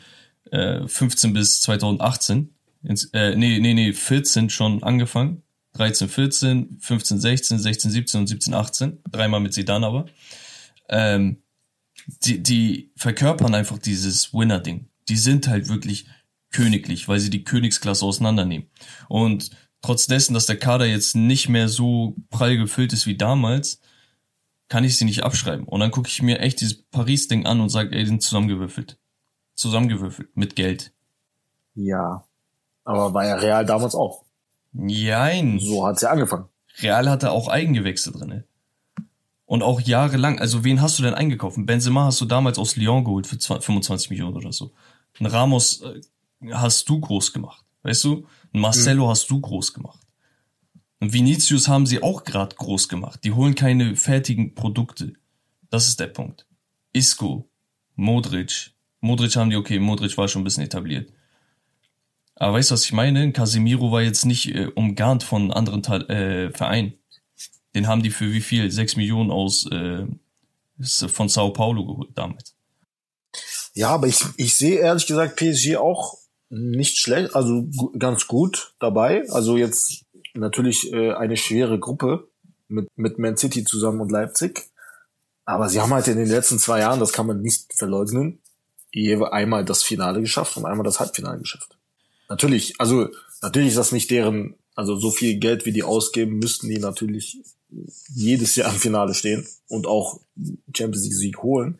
[0.51, 2.53] äh, 15 bis 2018.
[2.83, 5.43] Ins, äh, nee, nee, nee, 14 schon angefangen.
[5.77, 8.99] 13, 14, 15, 16, 16, 17 und 17, 18.
[9.11, 10.05] Dreimal mit Sidan aber.
[10.89, 11.41] Ähm,
[12.23, 14.89] die, die verkörpern einfach dieses Winner-Ding.
[15.09, 16.07] Die sind halt wirklich
[16.51, 18.69] königlich, weil sie die Königsklasse auseinandernehmen.
[19.09, 23.81] Und trotz dessen, dass der Kader jetzt nicht mehr so prall gefüllt ist wie damals,
[24.69, 25.65] kann ich sie nicht abschreiben.
[25.65, 28.97] Und dann gucke ich mir echt dieses Paris-Ding an und sage, ey, die sind zusammengewürfelt.
[29.55, 30.35] Zusammengewürfelt.
[30.35, 30.93] Mit Geld.
[31.75, 32.25] Ja.
[32.83, 34.23] Aber war ja Real damals auch.
[34.71, 35.59] Nein.
[35.59, 36.45] So hat's ja angefangen.
[36.81, 38.45] Real hatte auch Eigengewächse drinne.
[39.45, 40.39] Und auch jahrelang.
[40.39, 41.57] Also wen hast du denn eingekauft?
[41.59, 44.71] Benzema hast du damals aus Lyon geholt für 25 Millionen oder so.
[45.19, 46.01] Ein Ramos äh,
[46.51, 47.63] hast du groß gemacht.
[47.83, 48.27] Weißt du?
[48.53, 49.09] Ein Marcelo mhm.
[49.09, 49.99] hast du groß gemacht.
[50.99, 53.23] Und Vinicius haben sie auch gerade groß gemacht.
[53.23, 55.13] Die holen keine fertigen Produkte.
[55.69, 56.45] Das ist der Punkt.
[56.93, 57.49] Isco,
[57.95, 58.71] Modric.
[58.99, 61.11] Modric haben die, okay, Modric war schon ein bisschen etabliert.
[62.39, 63.31] Aber weißt du, was ich meine?
[63.31, 66.93] Casemiro war jetzt nicht äh, umgarnt von anderen äh, Vereinen.
[67.75, 68.71] Den haben die für wie viel?
[68.71, 70.05] Sechs Millionen aus äh,
[71.07, 72.55] von Sao Paulo geholt damals.
[73.73, 76.17] Ja, aber ich, ich sehe ehrlich gesagt PSG auch
[76.49, 79.27] nicht schlecht, also ganz gut dabei.
[79.29, 82.27] Also jetzt natürlich äh, eine schwere Gruppe
[82.67, 84.69] mit, mit Man City zusammen und Leipzig.
[85.45, 88.41] Aber sie haben halt in den letzten zwei Jahren, das kann man nicht verleugnen,
[89.31, 91.76] einmal das Finale geschafft und einmal das Halbfinale geschafft.
[92.29, 93.09] Natürlich, also
[93.41, 97.37] natürlich ist das nicht deren, also so viel Geld, wie die ausgeben, müssten die natürlich
[98.13, 100.19] jedes Jahr im Finale stehen und auch
[100.75, 101.79] Champions League Sieg holen.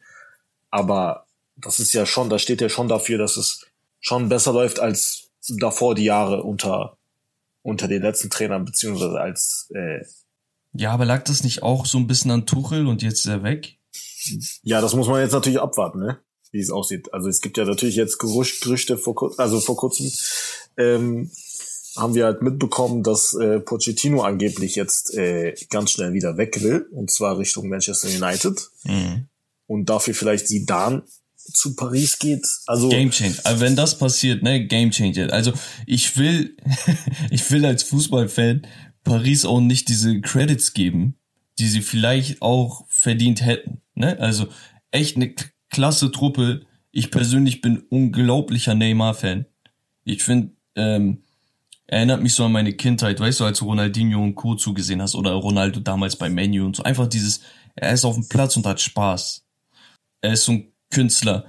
[0.70, 3.66] Aber das ist ja schon, das steht ja schon dafür, dass es
[4.00, 6.98] schon besser läuft als davor die Jahre unter
[7.62, 10.06] unter den letzten Trainern beziehungsweise als äh,
[10.74, 13.44] ja, aber lag das nicht auch so ein bisschen an Tuchel und jetzt ist er
[13.44, 13.78] weg?
[14.62, 16.20] Ja, das muss man jetzt natürlich abwarten, ne?
[16.52, 17.14] Wie es aussieht.
[17.14, 20.12] Also es gibt ja natürlich jetzt Gerüchte vor also vor kurzem
[20.78, 21.32] ähm,
[21.96, 26.88] haben wir halt mitbekommen, dass äh, Pochettino angeblich jetzt äh, ganz schnell wieder weg will
[26.92, 29.28] und zwar Richtung Manchester United mhm.
[29.66, 31.04] und dafür vielleicht Zidane
[31.54, 32.46] zu Paris geht.
[32.66, 33.40] Also Game Changer.
[33.44, 35.32] Also wenn das passiert, ne, Game Changer.
[35.32, 35.54] Also
[35.86, 36.56] ich will,
[37.32, 38.68] ich will als Fußballfan
[39.04, 41.16] Paris auch nicht diese Credits geben,
[41.60, 43.82] die sie vielleicht auch verdient hätten.
[43.96, 44.20] Ne?
[44.20, 44.48] Also
[44.92, 45.34] echt eine
[45.70, 46.62] klasse Truppe.
[46.92, 49.46] Ich persönlich bin unglaublicher Neymar-Fan.
[50.04, 51.24] Ich finde, ähm,
[51.88, 54.56] erinnert mich so an meine Kindheit, weißt du, als du Ronaldinho und Co.
[54.56, 56.84] zugesehen hast oder Ronaldo damals bei Menu und so.
[56.84, 57.42] Einfach dieses,
[57.76, 59.46] er ist auf dem Platz und hat Spaß.
[60.22, 61.46] Er ist so ein Künstler.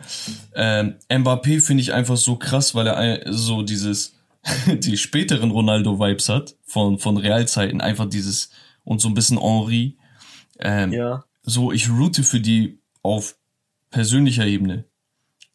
[0.54, 4.14] Ähm, Mbappé finde ich einfach so krass, weil er so dieses,
[4.66, 7.80] die späteren Ronaldo-Vibes hat von, von Realzeiten.
[7.80, 8.50] Einfach dieses,
[8.84, 9.96] und so ein bisschen Henri.
[10.58, 11.24] Ähm, ja.
[11.42, 13.36] So, ich route für die auf
[13.90, 14.84] persönlicher Ebene.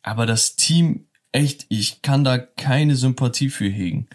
[0.01, 4.07] Aber das Team, echt, ich kann da keine Sympathie für hegen.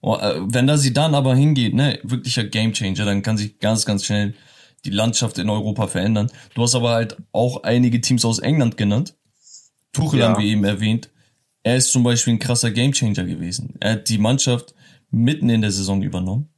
[0.00, 3.84] Oh, äh, wenn da sie dann aber hingeht, ne, wirklicher Gamechanger, dann kann sich ganz,
[3.84, 4.34] ganz schnell
[4.84, 6.30] die Landschaft in Europa verändern.
[6.54, 9.16] Du hast aber halt auch einige Teams aus England genannt.
[9.92, 10.28] Tuchel ja.
[10.28, 11.10] haben wir eben erwähnt.
[11.62, 13.76] Er ist zum Beispiel ein krasser Gamechanger gewesen.
[13.78, 14.74] Er hat die Mannschaft
[15.10, 16.48] mitten in der Saison übernommen.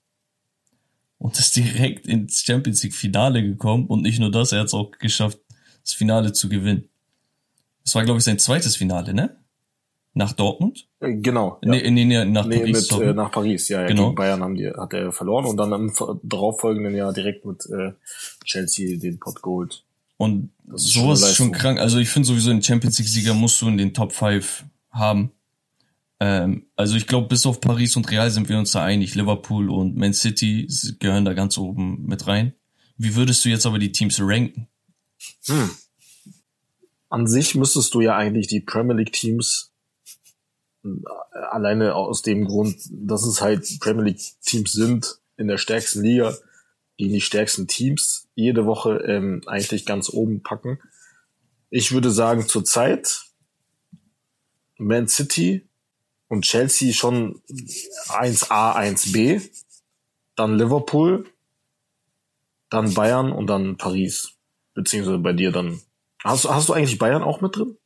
[1.19, 4.75] und ist direkt ins Champions League Finale gekommen und nicht nur das, er hat es
[4.75, 5.39] auch geschafft,
[5.85, 6.89] das Finale zu gewinnen.
[7.85, 9.37] Das war, glaube ich, sein zweites Finale, ne?
[10.17, 10.87] Nach Dortmund?
[11.01, 11.59] Äh, genau.
[11.63, 11.71] Ja.
[11.73, 12.91] Nee, nee, nee, nach Nee, Paris.
[12.91, 13.89] mit, äh, nach Paris, ja, ja.
[13.89, 14.05] Genau.
[14.05, 15.93] Gegen Bayern haben die, hat er verloren und dann im
[16.23, 17.93] darauffolgenden Jahr direkt mit äh,
[18.45, 19.85] Chelsea den Pot geholt.
[20.17, 21.81] Und Das sowas ist schon krank.
[21.81, 25.33] Also ich finde sowieso einen Champions League-Sieger musst du in den Top 5 haben.
[26.21, 29.17] Ähm, also ich glaube, bis auf Paris und Real sind wir uns da einig.
[29.17, 30.69] Liverpool und Man City
[31.01, 32.55] gehören da ganz oben mit rein.
[32.97, 34.69] Wie würdest du jetzt aber die Teams ranken?
[35.47, 35.71] Hm.
[37.09, 39.73] An sich müsstest du ja eigentlich die Premier League Teams
[40.85, 40.89] äh,
[41.51, 46.37] alleine aus dem Grund, dass es halt Premier League Teams sind in der stärksten Liga,
[46.99, 50.79] die die stärksten Teams jede Woche ähm, eigentlich ganz oben packen.
[51.71, 53.25] Ich würde sagen, zurzeit
[54.77, 55.67] Man City
[56.29, 57.41] und Chelsea schon
[58.09, 59.43] 1A, 1B,
[60.37, 61.27] dann Liverpool,
[62.71, 64.34] dann Bayern und dann Paris.
[64.75, 65.81] Beziehungsweise bei dir dann.
[66.23, 67.77] Hast, du- hast du eigentlich Bayern auch mit drin?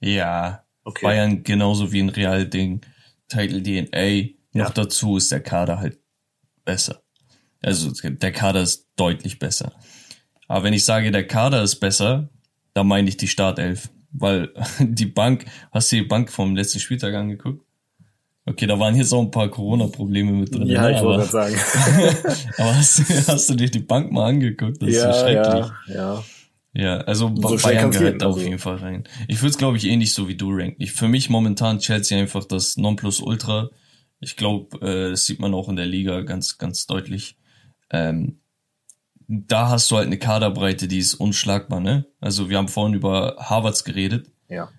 [0.00, 1.04] Ja, Okay.
[1.04, 2.80] Bayern genauso wie ein Real-Ding.
[3.28, 4.34] Title DNA.
[4.52, 4.70] Noch Ja.
[4.70, 5.98] dazu ist der Kader halt
[6.64, 7.02] besser.
[7.62, 9.72] Also der Kader ist deutlich besser.
[10.48, 12.30] Aber wenn ich sage, der Kader ist besser,
[12.72, 13.90] dann meine ich die Startelf.
[14.10, 17.64] Weil die Bank, hast du die Bank vom letzten Spieltag angeguckt?
[18.50, 20.66] Okay, da waren jetzt auch ein paar Corona-Probleme mit drin.
[20.66, 20.96] Ja, ne?
[20.96, 21.54] ich wollte sagen.
[22.58, 24.82] aber hast, du- hast du dir die Bank mal angeguckt?
[24.82, 25.66] Das ist ja schrecklich.
[25.86, 26.24] ja, ja.
[26.72, 28.46] Ja, also So Bayern gehört da auf also.
[28.46, 29.04] jeden Fall rein.
[29.26, 30.80] Ich würde es, glaube ich, ähnlich so wie du ranken.
[30.80, 33.70] Ich, für mich momentan Chelsea einfach das Nonplusultra.
[34.20, 37.36] Ich glaube, äh, das sieht man auch in der Liga ganz, ganz deutlich.
[37.90, 38.38] Ähm,
[39.26, 42.06] da hast du halt eine Kaderbreite, die ist unschlagbar, ne?
[42.20, 44.30] Also wir haben vorhin über Harvards geredet.
[44.48, 44.70] Ja.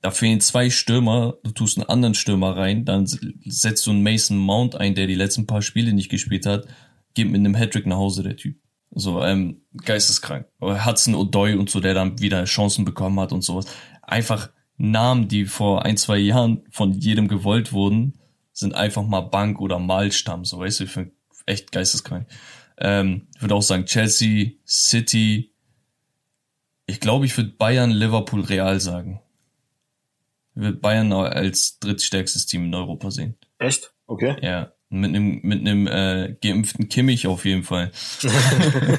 [0.00, 4.38] Da fehlen zwei Stürmer, du tust einen anderen Stürmer rein, dann setzt du einen Mason
[4.38, 6.68] Mount ein, der die letzten paar Spiele nicht gespielt hat,
[7.14, 8.56] geht mit einem Hattrick nach Hause, der Typ.
[8.90, 10.46] So, ähm, geisteskrank.
[10.60, 13.66] Hudson O'Doy und so, der dann wieder Chancen bekommen hat und sowas.
[14.02, 18.18] Einfach Namen, die vor ein, zwei Jahren von jedem gewollt wurden,
[18.52, 21.12] sind einfach mal Bank oder Malstamm, so weißt du, ich find
[21.46, 22.28] echt geisteskrank.
[22.78, 25.52] Ähm, ich würde auch sagen, Chelsea, City,
[26.86, 29.20] ich glaube, ich würde Bayern, Liverpool, Real sagen.
[30.58, 33.36] Würde Bayern als drittstärkstes Team in Europa sehen.
[33.58, 33.92] Echt?
[34.06, 34.36] Okay.
[34.42, 37.92] Ja, mit einem mit einem äh, geimpften Kimmich auf jeden Fall.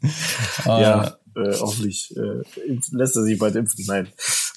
[0.64, 2.42] Ah, Ja, äh, hoffentlich äh,
[2.90, 3.84] lässt er sich bald impfen.
[3.86, 4.08] Nein.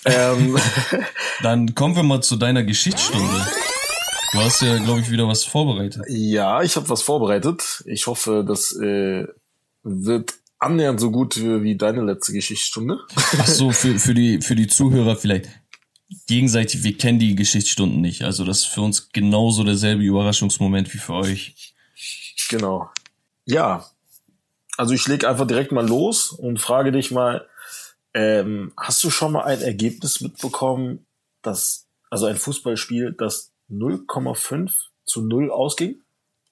[0.06, 0.58] Ähm,
[1.42, 3.46] Dann kommen wir mal zu deiner Geschichtsstunde.
[4.34, 6.04] Du hast ja, glaube ich, wieder was vorbereitet.
[6.10, 7.84] ja, ich habe was vorbereitet.
[7.86, 9.26] Ich hoffe, das äh,
[9.84, 13.00] wird annähernd so gut wie wie deine letzte Geschichtsstunde.
[13.16, 15.48] Ach so, für, für, die, für die Zuhörer vielleicht
[16.28, 18.24] gegenseitig, wir kennen die Geschichtsstunden nicht.
[18.24, 21.74] Also das ist für uns genauso derselbe Überraschungsmoment wie für euch.
[22.50, 22.90] Genau.
[23.46, 23.86] Ja.
[24.78, 27.48] Also ich leg einfach direkt mal los und frage dich mal,
[28.14, 31.08] ähm, hast du schon mal ein Ergebnis mitbekommen,
[31.42, 34.72] das, also ein Fußballspiel, das 0,5
[35.06, 36.02] zu 0 ausging?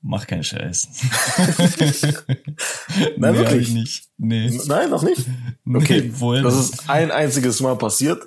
[0.01, 0.87] Mach keinen Scheiß.
[3.17, 3.69] Nein, nee, wirklich?
[3.71, 4.07] nicht.
[4.17, 4.59] Nee.
[4.67, 5.25] Nein, noch nicht?
[5.63, 8.21] nee Okay, woher das ist ein einziges Mal passiert.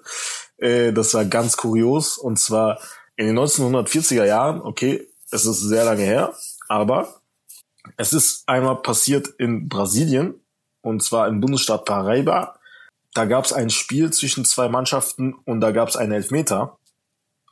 [0.59, 2.19] Äh, das war ganz kurios.
[2.19, 2.81] Und zwar
[3.17, 6.35] in den 1940er Jahren, okay, es ist sehr lange her,
[6.69, 7.21] aber
[7.97, 10.35] es ist einmal passiert in Brasilien,
[10.83, 12.59] und zwar im Bundesstaat Paraíba.
[13.15, 16.79] Da gab es ein Spiel zwischen zwei Mannschaften und da gab es einen Elfmeter.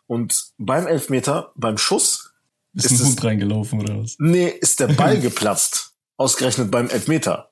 [0.06, 2.32] Und beim Elfmeter, beim Schuss,
[2.74, 4.16] ist, ist ein Hund reingelaufen oder was?
[4.18, 5.94] nee, ist der Ball geplatzt.
[6.16, 7.50] Ausgerechnet beim Elfmeter.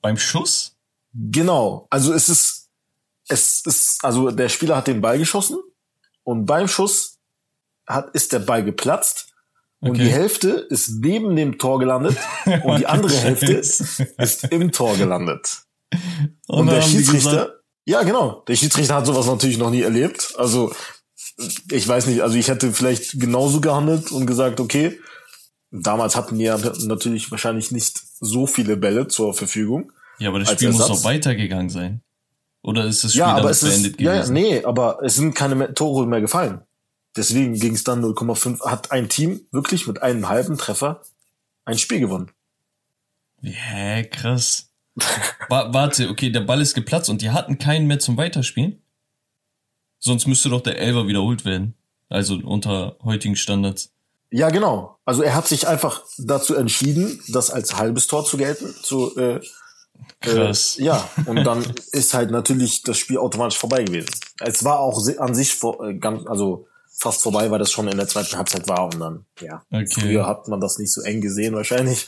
[0.00, 0.76] Beim Schuss?
[1.12, 1.86] Genau.
[1.90, 2.65] Also es ist,
[3.28, 5.58] es ist, also der Spieler hat den Ball geschossen
[6.22, 7.18] und beim Schuss
[7.86, 9.32] hat, ist der Ball geplatzt
[9.80, 10.04] und Okay.
[10.04, 12.16] die Hälfte ist neben dem Tor gelandet
[12.64, 15.62] und die andere Hälfte ist im Tor gelandet.
[16.48, 20.34] Und, Und der Schiedsrichter, ja genau, der Schiedsrichter hat sowas natürlich noch nie erlebt.
[20.36, 20.74] Also
[21.70, 24.98] ich weiß nicht, also ich hätte vielleicht genauso gehandelt und gesagt, okay,
[25.70, 29.92] damals hatten ja natürlich wahrscheinlich nicht so viele Bälle zur Verfügung.
[30.18, 31.02] ja, aber das Spiel muss Ersatz.
[31.02, 32.02] doch weitergegangen sein.
[32.66, 34.32] Oder ist das Spiel Ja, aber es ist, beendet ja, ja, gewesen?
[34.34, 36.62] nee, aber es sind keine Tore mehr gefallen.
[37.14, 41.00] Deswegen ging es dann 0,5, hat ein Team wirklich mit einem halben Treffer
[41.64, 42.32] ein Spiel gewonnen.
[43.40, 44.68] Hä, krass.
[45.48, 48.82] Wa warte, okay, der Ball ist geplatzt und die hatten keinen mehr zum Weiterspielen?
[50.00, 51.74] Sonst müsste doch der Elfer wiederholt werden.
[52.08, 53.92] Also unter heutigen Standards.
[54.32, 54.98] Ja, genau.
[55.04, 59.40] Also er hat sich einfach dazu entschieden, das als halbes Tor zu gelten, zu äh,
[60.20, 60.78] Krass.
[60.78, 64.10] Äh, ja, und dann ist halt natürlich das Spiel automatisch vorbei gewesen.
[64.40, 66.66] Es war auch an sich vor, äh, ganz, also
[66.98, 69.62] fast vorbei, weil das schon in der zweiten Halbzeit war und dann, ja.
[69.70, 69.86] Okay.
[69.90, 72.06] Früher hat man das nicht so eng gesehen wahrscheinlich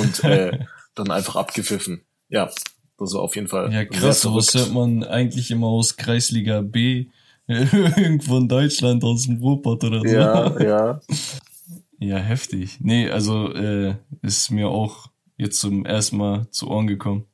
[0.00, 0.58] und äh,
[0.94, 2.02] dann einfach abgepfiffen.
[2.28, 2.50] Ja,
[2.98, 3.72] das war auf jeden Fall.
[3.72, 7.06] Ja, krass, sowas hört man eigentlich immer aus Kreisliga B,
[7.46, 10.06] irgendwo in Deutschland, aus dem Ruhrpott oder so.
[10.06, 11.00] Ja, ja.
[12.00, 12.78] Ja, heftig.
[12.80, 17.24] Nee, also äh, ist mir auch jetzt zum ersten Mal zu Ohren gekommen.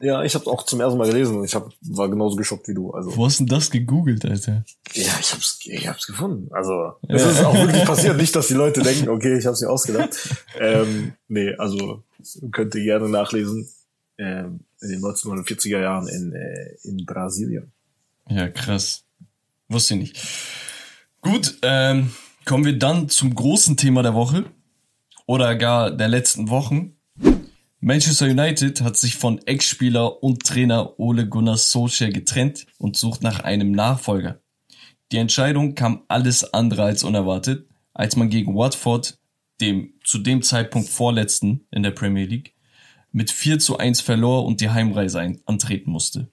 [0.00, 2.74] Ja, ich habe auch zum ersten Mal gelesen und ich hab, war genauso geschockt wie
[2.74, 2.90] du.
[2.90, 3.16] Also.
[3.16, 4.64] Wo hast denn das gegoogelt, Alter?
[4.92, 6.52] Ja, ich hab's, ich hab's gefunden.
[6.52, 7.30] Also es ja.
[7.30, 10.10] ist auch wirklich passiert, nicht, dass die Leute denken, okay, ich hab's mir ausgedacht.
[10.58, 12.02] ähm, nee, also
[12.50, 13.68] könnt ihr gerne nachlesen.
[14.18, 17.72] Ähm, in den 1940er Jahren in, äh, in Brasilien.
[18.28, 19.04] Ja, krass.
[19.68, 20.26] Wusste ich nicht.
[21.22, 22.12] Gut, ähm,
[22.44, 24.44] kommen wir dann zum großen Thema der Woche
[25.26, 26.95] oder gar der letzten Wochen.
[27.80, 33.40] Manchester United hat sich von Ex-Spieler und Trainer Ole Gunnar Solskjaer getrennt und sucht nach
[33.40, 34.40] einem Nachfolger.
[35.12, 39.18] Die Entscheidung kam alles andere als unerwartet, als man gegen Watford,
[39.60, 42.54] dem zu dem Zeitpunkt vorletzten in der Premier League,
[43.12, 46.28] mit 4 zu 1 verlor und die Heimreise antreten musste.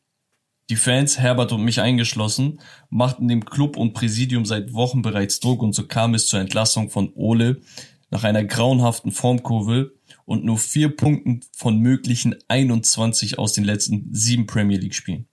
[0.70, 5.62] Die Fans, Herbert und mich eingeschlossen, machten dem Club und Präsidium seit Wochen bereits Druck
[5.62, 7.62] und so kam es zur Entlassung von Ole
[8.10, 9.94] nach einer grauenhaften Formkurve
[10.26, 15.28] und nur vier Punkten von möglichen 21 aus den letzten sieben Premier League Spielen.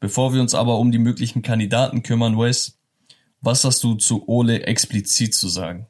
[0.00, 2.78] Bevor wir uns aber um die möglichen Kandidaten kümmern, Wes,
[3.40, 5.86] was hast du zu Ole explizit zu sagen?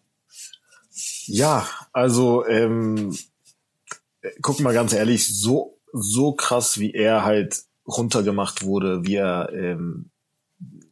[1.26, 3.16] Ja, also ähm,
[4.42, 10.10] guck mal ganz ehrlich, so so krass wie er halt runtergemacht wurde, wie er ähm,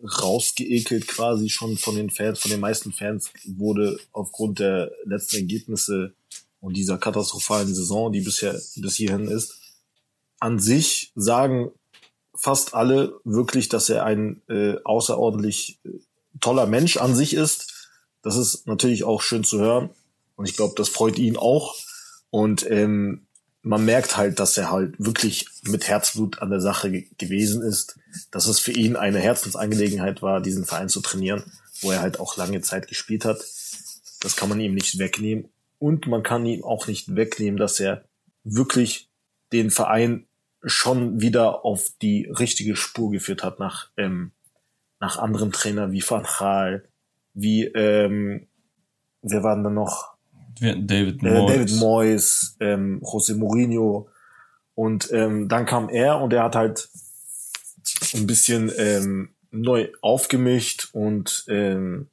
[0.02, 6.14] rausgeekelt quasi schon von den Fans, von den meisten Fans wurde aufgrund der letzten Ergebnisse
[6.64, 9.60] und dieser katastrophalen Saison, die bisher bis hierhin ist.
[10.40, 11.70] An sich sagen
[12.34, 15.90] fast alle wirklich, dass er ein äh, außerordentlich äh,
[16.40, 17.90] toller Mensch an sich ist.
[18.22, 19.90] Das ist natürlich auch schön zu hören
[20.36, 21.76] und ich glaube, das freut ihn auch.
[22.30, 23.26] Und ähm,
[23.60, 27.98] man merkt halt, dass er halt wirklich mit Herzblut an der Sache ge gewesen ist,
[28.30, 31.44] dass es für ihn eine Herzensangelegenheit war, diesen Verein zu trainieren,
[31.82, 33.44] wo er halt auch lange Zeit gespielt hat.
[34.20, 35.50] Das kann man ihm nicht wegnehmen.
[35.78, 38.04] Und man kann ihm auch nicht wegnehmen, dass er
[38.44, 39.08] wirklich
[39.52, 40.26] den Verein
[40.62, 44.32] schon wieder auf die richtige Spur geführt hat nach, ähm,
[45.00, 46.84] nach anderen Trainern wie Van Gaal,
[47.34, 48.46] wie, ähm,
[49.22, 50.14] wer waren da noch?
[50.60, 54.08] David Moyes, äh, David Moyes ähm, José Mourinho.
[54.74, 56.88] Und ähm, dann kam er und er hat halt
[58.14, 62.08] ein bisschen ähm, neu aufgemischt und ähm,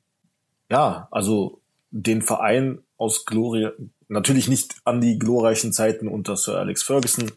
[0.70, 3.72] ja, also den Verein aus Gloria,
[4.10, 7.32] natürlich nicht an die glorreichen Zeiten unter Sir Alex Ferguson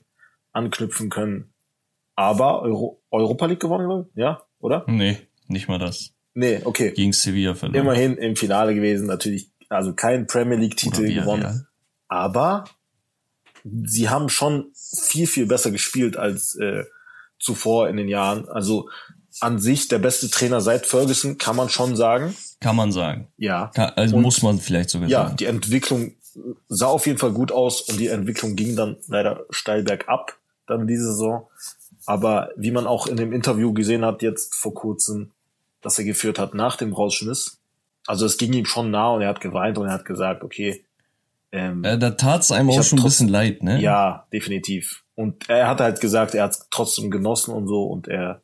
[0.52, 1.54] anknüpfen können.
[2.16, 4.84] Aber Euro Europa League gewonnen, ja, oder?
[4.86, 6.12] Nee, nicht mal das.
[6.34, 6.92] Nee, okay.
[6.92, 7.80] Gegen Sevilla verloren.
[7.80, 11.66] Immerhin im Finale gewesen, natürlich, also kein Premier League Titel gewonnen.
[12.08, 12.64] Aber
[13.64, 16.84] sie haben schon viel, viel besser gespielt als äh,
[17.38, 18.48] zuvor in den Jahren.
[18.48, 18.90] Also
[19.40, 22.34] an sich der beste Trainer seit Ferguson, kann man schon sagen.
[22.60, 23.28] Kann man sagen.
[23.36, 23.70] Ja.
[23.74, 25.30] Kann, also und muss man vielleicht sogar ja, sagen.
[25.30, 26.12] Ja, die Entwicklung
[26.68, 30.86] sah auf jeden Fall gut aus und die Entwicklung ging dann leider steil bergab dann
[30.86, 31.46] diese Saison.
[32.06, 35.30] Aber wie man auch in dem Interview gesehen hat, jetzt vor kurzem,
[35.80, 37.58] dass er geführt hat nach dem Rausschmiss,
[38.06, 40.84] also es ging ihm schon nah und er hat geweint und er hat gesagt, okay.
[41.52, 43.80] Ähm, äh, da tat's einem auch schon ein bisschen leid, ne?
[43.80, 45.04] Ja, definitiv.
[45.14, 48.42] Und er hat halt gesagt, er hat trotzdem genossen und so und er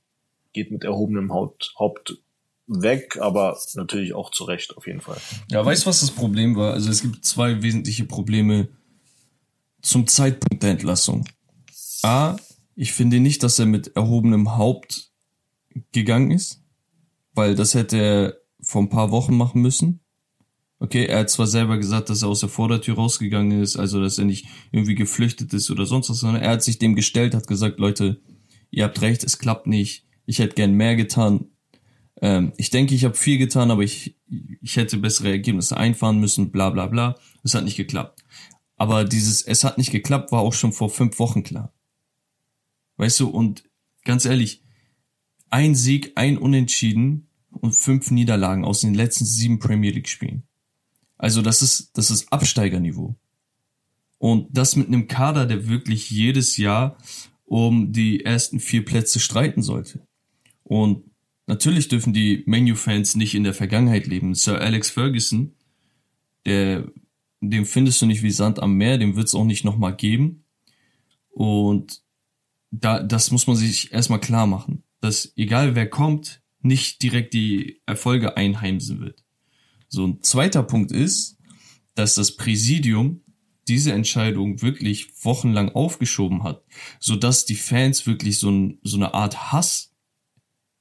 [0.53, 2.19] geht mit erhobenem Haupt, Haupt
[2.67, 5.19] weg, aber natürlich auch zu Recht auf jeden Fall.
[5.51, 6.73] Ja, weißt du, was das Problem war?
[6.73, 8.69] Also es gibt zwei wesentliche Probleme
[9.83, 11.27] zum Zeitpunkt der Entlassung.
[12.03, 12.37] A,
[12.75, 15.11] ich finde nicht, dass er mit erhobenem Haupt
[15.93, 16.63] gegangen ist,
[17.35, 20.01] weil das hätte er vor ein paar Wochen machen müssen.
[20.79, 24.19] Okay, er hat zwar selber gesagt, dass er aus der Vordertür rausgegangen ist, also dass
[24.19, 27.47] er nicht irgendwie geflüchtet ist oder sonst was, sondern er hat sich dem gestellt, hat
[27.47, 28.21] gesagt, Leute,
[28.71, 31.47] ihr habt recht, es klappt nicht, ich hätte gern mehr getan.
[32.23, 34.17] Ähm, ich denke, ich habe viel getan, aber ich,
[34.63, 37.17] ich hätte bessere Ergebnisse einfahren müssen, bla bla bla.
[37.43, 38.25] Es hat nicht geklappt.
[38.77, 41.75] Aber dieses Es hat nicht geklappt war auch schon vor fünf Wochen klar.
[42.97, 43.65] Weißt du, und
[44.05, 44.63] ganz ehrlich,
[45.51, 50.45] ein Sieg, ein Unentschieden und fünf Niederlagen aus den letzten sieben Premier League Spielen.
[51.19, 53.17] Also das ist, das ist Absteigerniveau.
[54.19, 56.99] Und das mit einem Kader, der wirklich jedes Jahr
[57.47, 60.07] um die ersten vier Plätze streiten sollte.
[60.71, 61.11] Und
[61.49, 64.37] natürlich dürfen die Menu-Fans nicht in der Vergangenheit leben.
[64.37, 65.57] Sir Alex Ferguson,
[66.47, 66.87] der,
[67.41, 70.45] dem findest du nicht wie Sand am Meer, dem wird es auch nicht nochmal geben.
[71.31, 72.03] Und
[72.71, 77.83] da, das muss man sich erstmal klar machen, dass egal wer kommt, nicht direkt die
[77.85, 79.25] Erfolge einheimsen wird.
[79.89, 81.37] So ein zweiter Punkt ist,
[81.97, 83.23] dass das Präsidium
[83.67, 86.63] diese Entscheidung wirklich wochenlang aufgeschoben hat,
[87.01, 89.90] so dass die Fans wirklich so, ein, so eine Art Hass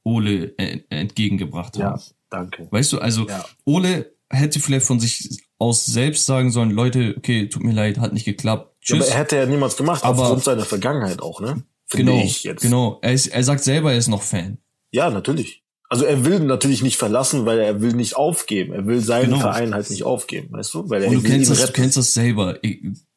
[0.03, 1.99] Ole entgegengebracht haben.
[1.99, 2.67] Ja, danke.
[2.71, 3.45] Weißt du, also ja.
[3.65, 8.13] Ole hätte vielleicht von sich aus selbst sagen sollen, Leute, okay, tut mir leid, hat
[8.13, 8.75] nicht geklappt.
[8.81, 8.99] Tschüss.
[8.99, 11.63] Ja, aber er hätte ja niemals gemacht, aber aufgrund seiner Vergangenheit auch, ne?
[11.85, 12.55] Finde genau.
[12.61, 14.59] Genau, er, ist, er sagt selber, er ist noch Fan.
[14.91, 15.63] Ja, natürlich.
[15.91, 18.73] Also er will natürlich nicht verlassen, weil er will nicht aufgeben.
[18.73, 19.39] Er will seinen genau.
[19.39, 20.87] Verein halt nicht aufgeben, weißt du?
[20.87, 22.59] Weil er Und du kennst das, du kennst das selber.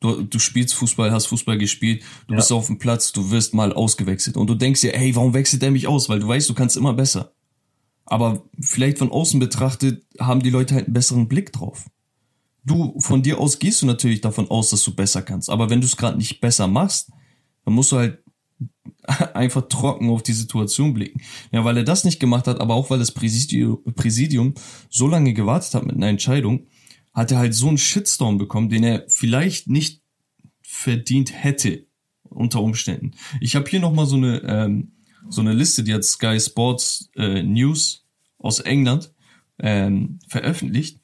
[0.01, 2.39] Du, du spielst Fußball, hast Fußball gespielt, du ja.
[2.39, 5.63] bist auf dem Platz, du wirst mal ausgewechselt und du denkst dir, hey, warum wechselt
[5.63, 6.09] er mich aus?
[6.09, 7.35] Weil du weißt, du kannst immer besser.
[8.07, 11.85] Aber vielleicht von außen betrachtet haben die Leute halt einen besseren Blick drauf.
[12.65, 15.51] Du, von dir aus gehst du natürlich davon aus, dass du besser kannst.
[15.51, 17.11] Aber wenn du es gerade nicht besser machst,
[17.65, 18.22] dann musst du halt
[19.35, 21.21] einfach trocken auf die Situation blicken.
[21.51, 24.55] Ja, weil er das nicht gemacht hat, aber auch weil das Präsidium,
[24.89, 26.67] so lange gewartet hat mit einer Entscheidung,
[27.13, 30.03] hat er halt so einen Shitstorm bekommen, den er vielleicht nicht
[30.63, 31.87] verdient hätte
[32.23, 33.13] unter Umständen.
[33.41, 34.93] Ich habe hier noch mal so eine ähm,
[35.29, 38.05] so eine Liste, die hat Sky Sports äh, News
[38.39, 39.13] aus England
[39.59, 41.01] ähm, veröffentlicht.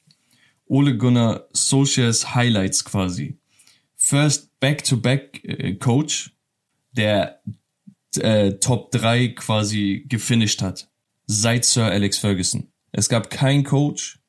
[0.65, 3.39] Ole Gunnar Solskjaers Highlights quasi.
[3.95, 6.35] First Back-to-Back -back, äh, Coach,
[6.91, 7.41] der
[8.17, 10.89] äh, Top 3 quasi gefinisht hat.
[11.25, 12.71] Seit Sir Alex Ferguson.
[12.91, 14.19] Es gab keinen Coach,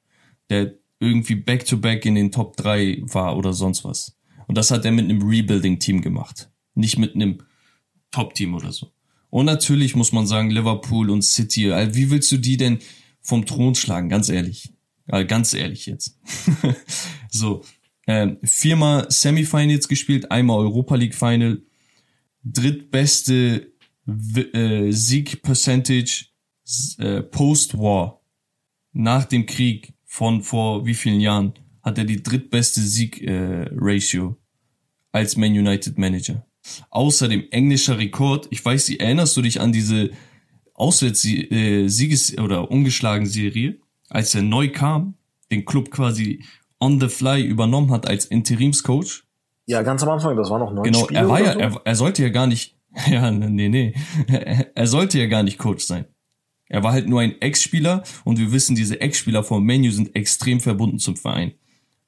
[0.50, 4.16] der irgendwie back-to-back -back in den Top 3 war oder sonst was.
[4.46, 6.50] Und das hat er mit einem Rebuilding-Team gemacht.
[6.74, 7.38] Nicht mit einem
[8.10, 8.92] Top-Team oder so.
[9.30, 12.80] Und natürlich muss man sagen, Liverpool und City, also wie willst du die denn
[13.22, 14.08] vom Thron schlagen?
[14.08, 14.72] Ganz ehrlich.
[15.28, 16.18] Ganz ehrlich jetzt.
[17.30, 17.62] so.
[18.06, 21.62] Ähm, viermal Semifinals gespielt, einmal Europa League Final,
[22.42, 23.72] drittbeste
[24.06, 26.26] äh, Sieg-Percentage
[26.98, 28.20] äh, Post-War.
[28.92, 34.34] Nach dem Krieg von vor wie vielen Jahren hat er die drittbeste Sieg-Ratio äh,
[35.12, 36.46] als Man United Manager.
[36.90, 38.48] Außerdem englischer Rekord.
[38.50, 40.10] Ich weiß, erinnerst du dich an diese
[40.74, 45.14] Auswärts-Sieges- äh, oder ungeschlagen Serie, als er neu kam,
[45.50, 46.44] den Club quasi
[46.78, 49.24] on the fly übernommen hat als Interimscoach?
[49.70, 51.58] Ja, ganz am Anfang, das war noch neun Genau, Spiele er war ja, so?
[51.60, 52.76] er, er sollte ja gar nicht,
[53.08, 53.94] ja, nee, nee,
[54.74, 56.06] er sollte ja gar nicht Coach sein.
[56.68, 60.58] Er war halt nur ein Ex-Spieler und wir wissen, diese Ex-Spieler vom Menu sind extrem
[60.58, 61.52] verbunden zum Verein.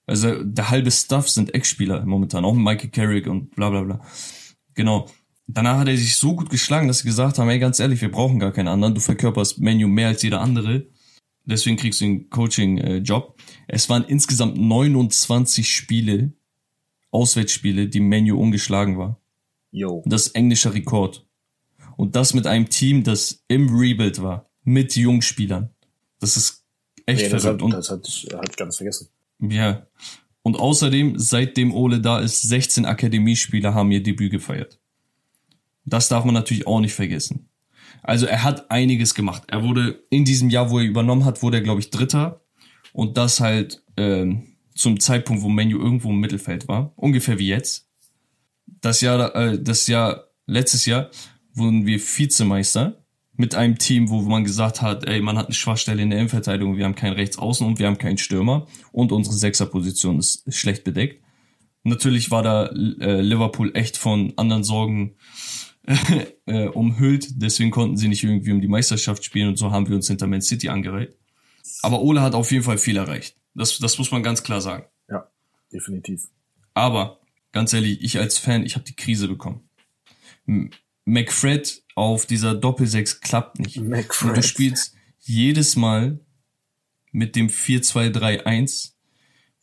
[0.06, 4.00] Also der halbe Staff sind Ex-Spieler momentan, auch Michael Carrick und bla bla bla.
[4.74, 5.06] Genau.
[5.46, 8.10] Danach hat er sich so gut geschlagen, dass sie gesagt haben, ey, ganz ehrlich, wir
[8.10, 8.94] brauchen gar keinen anderen.
[8.94, 10.86] Du verkörperst Menu mehr als jeder andere.
[11.44, 13.36] Deswegen kriegst du einen Coaching-Job.
[13.68, 16.32] Es waren insgesamt 29 Spiele,
[17.12, 19.20] Auswärtsspiele, die Menu ungeschlagen war.
[19.70, 20.02] Yo.
[20.06, 21.24] Das ist englischer Rekord.
[21.96, 24.50] Und das mit einem Team, das im Rebuild war.
[24.64, 25.70] Mit Jungspielern.
[26.18, 26.64] Das ist
[27.06, 27.62] echt nee, das verrückt.
[27.62, 28.06] Hat, das hat,
[28.38, 29.08] hat ich ganz vergessen.
[29.40, 29.86] Ja.
[30.42, 34.80] Und außerdem, seitdem Ole da ist, 16 Akademiespieler haben ihr Debüt gefeiert.
[35.84, 37.48] Das darf man natürlich auch nicht vergessen.
[38.02, 39.44] Also er hat einiges gemacht.
[39.48, 42.40] Er wurde in diesem Jahr, wo er übernommen hat, wurde er, glaube ich, Dritter.
[42.92, 46.92] Und das halt ähm, zum Zeitpunkt, wo Menu irgendwo im Mittelfeld war.
[46.96, 47.88] Ungefähr wie jetzt.
[48.80, 51.10] Das Jahr, äh, das Jahr, letztes Jahr
[51.54, 53.02] wurden wir Vizemeister
[53.36, 56.76] mit einem Team, wo man gesagt hat, ey, man hat eine Schwachstelle in der Innenverteidigung,
[56.76, 61.22] wir haben keinen Rechtsaußen und wir haben keinen Stürmer und unsere Sechserposition ist schlecht bedeckt.
[61.82, 65.16] Natürlich war da äh, Liverpool echt von anderen Sorgen
[66.46, 69.96] äh, umhüllt, deswegen konnten sie nicht irgendwie um die Meisterschaft spielen und so haben wir
[69.96, 71.16] uns hinter Man City angereiht.
[71.82, 73.36] Aber Ole hat auf jeden Fall viel erreicht.
[73.54, 74.84] Das, das muss man ganz klar sagen.
[75.08, 75.30] Ja,
[75.72, 76.28] definitiv.
[76.74, 77.20] Aber,
[77.52, 79.68] ganz ehrlich, ich als Fan, ich habe die Krise bekommen.
[81.04, 83.76] McFred auf dieser Doppelsechs klappt nicht.
[83.78, 84.28] McFred.
[84.30, 86.20] Und du spielst jedes Mal
[87.12, 88.92] mit dem 4-2-3-1,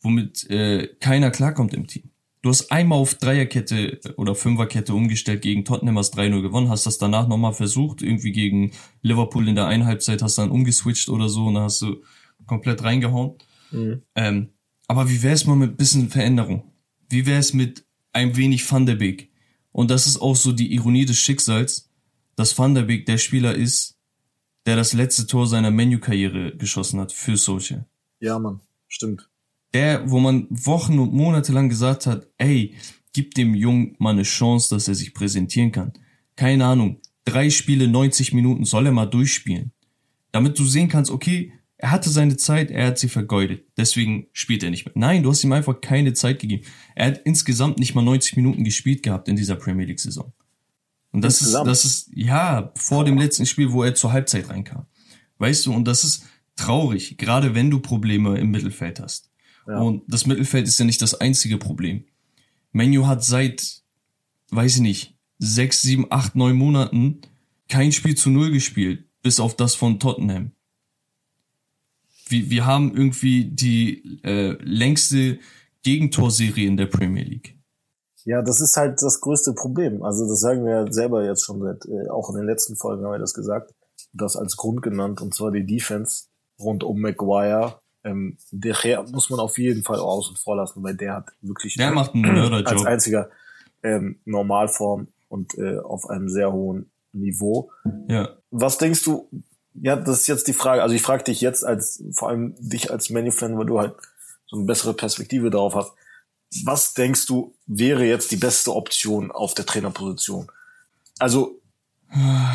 [0.00, 2.10] womit äh, keiner klarkommt im Team.
[2.42, 6.96] Du hast einmal auf Dreierkette oder Fünferkette umgestellt gegen Tottenham, hast 3-0 gewonnen, hast das
[6.96, 8.72] danach nochmal versucht, irgendwie gegen
[9.02, 12.02] Liverpool in der Einhalbzeit, hast dann umgeswitcht oder so und dann hast du
[12.46, 13.34] komplett reingehauen.
[13.70, 14.02] Mhm.
[14.14, 14.48] Ähm,
[14.86, 16.72] aber wie wär's mal mit bisschen Veränderung?
[17.08, 19.30] Wie wär's mit ein wenig Van der Beek?
[19.72, 21.90] Und das ist auch so die Ironie des Schicksals,
[22.36, 23.98] dass Van der Beek der Spieler ist,
[24.66, 27.86] der das letzte Tor seiner Menu-Karriere geschossen hat für Solskjaer.
[28.20, 29.28] Ja, Mann, stimmt.
[29.72, 32.74] Der, wo man Wochen und Monate lang gesagt hat, ey,
[33.12, 35.92] gib dem Jungen mal eine Chance, dass er sich präsentieren kann.
[36.36, 39.72] Keine Ahnung, drei Spiele, 90 Minuten soll er mal durchspielen.
[40.32, 43.64] Damit du sehen kannst, okay, er hatte seine Zeit, er hat sie vergeudet.
[43.78, 44.92] Deswegen spielt er nicht mehr.
[44.96, 46.66] Nein, du hast ihm einfach keine Zeit gegeben.
[46.94, 50.30] Er hat insgesamt nicht mal 90 Minuten gespielt gehabt in dieser Premier League Saison.
[51.10, 51.68] Und das insgesamt.
[51.68, 54.84] ist, das ist, ja, vor dem letzten Spiel, wo er zur Halbzeit reinkam.
[55.38, 56.24] Weißt du, und das ist
[56.54, 59.30] traurig, gerade wenn du Probleme im Mittelfeld hast.
[59.66, 59.80] Ja.
[59.80, 62.04] Und das Mittelfeld ist ja nicht das einzige Problem.
[62.72, 63.80] Menu hat seit,
[64.50, 67.22] weiß ich nicht, sechs, sieben, acht, neun Monaten
[67.68, 70.52] kein Spiel zu null gespielt, bis auf das von Tottenham.
[72.30, 75.38] Wir, wir haben irgendwie die äh, längste
[75.82, 77.58] Gegentorserie in der Premier League.
[78.24, 80.02] Ja, das ist halt das größte Problem.
[80.02, 83.04] Also das sagen wir ja selber jetzt schon seit, äh, auch in den letzten Folgen
[83.04, 83.74] haben wir das gesagt,
[84.12, 86.26] das als Grund genannt, und zwar die Defense
[86.58, 87.80] rund um Maguire.
[88.02, 91.92] Ähm, der muss man auf jeden Fall außen vor lassen, weil der hat wirklich der
[91.92, 92.68] macht einen Mörderjob.
[92.68, 93.30] als einziger
[93.82, 97.70] ähm, Normalform und äh, auf einem sehr hohen Niveau.
[98.08, 98.30] Ja.
[98.50, 99.28] Was denkst du,
[99.74, 102.90] ja, das ist jetzt die Frage, also ich frage dich jetzt als, vor allem dich
[102.90, 103.94] als Menu-Fan, weil du halt
[104.46, 105.92] so eine bessere Perspektive darauf hast.
[106.64, 110.50] Was denkst du, wäre jetzt die beste Option auf der Trainerposition?
[111.18, 111.60] Also,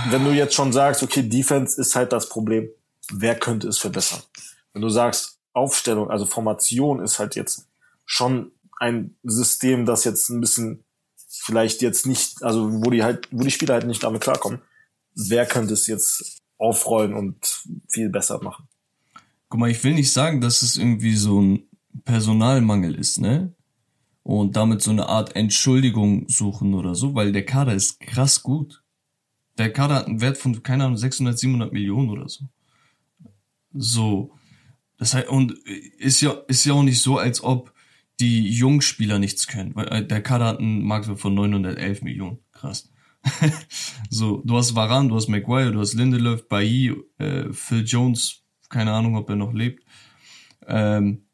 [0.09, 2.69] wenn du jetzt schon sagst, okay, Defense ist halt das Problem,
[3.13, 4.21] wer könnte es verbessern?
[4.73, 7.67] Wenn du sagst, Aufstellung, also Formation ist halt jetzt
[8.05, 10.83] schon ein System, das jetzt ein bisschen
[11.27, 14.61] vielleicht jetzt nicht, also wo die halt, wo die Spieler halt nicht damit klarkommen,
[15.15, 18.67] wer könnte es jetzt aufrollen und viel besser machen?
[19.49, 21.63] Guck mal, ich will nicht sagen, dass es irgendwie so ein
[22.03, 23.53] Personalmangel ist, ne?
[24.23, 28.83] Und damit so eine Art Entschuldigung suchen oder so, weil der Kader ist krass gut.
[29.57, 32.45] Der Kader hat einen Wert von, keine Ahnung, 600, 700 Millionen oder so.
[33.73, 34.31] So.
[34.97, 37.73] Das heißt, und ist ja, ist ja auch nicht so, als ob
[38.19, 42.39] die Jungspieler nichts können, weil äh, der Kader hat einen Marktwert von 911 Millionen.
[42.51, 42.89] Krass.
[44.09, 48.91] so, du hast Varan, du hast Maguire, du hast Lindelöf, Bailly, äh, Phil Jones, keine
[48.91, 49.83] Ahnung, ob er noch lebt.
[50.67, 51.25] Ähm,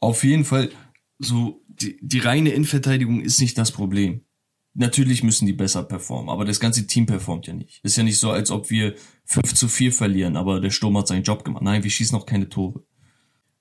[0.00, 0.70] auf jeden Fall,
[1.18, 4.24] so, die, die reine Innenverteidigung ist nicht das Problem.
[4.74, 7.80] Natürlich müssen die besser performen, aber das ganze Team performt ja nicht.
[7.82, 8.94] Ist ja nicht so, als ob wir
[9.26, 11.62] 5 zu 4 verlieren, aber der Sturm hat seinen Job gemacht.
[11.62, 12.82] Nein, wir schießen noch keine Tore.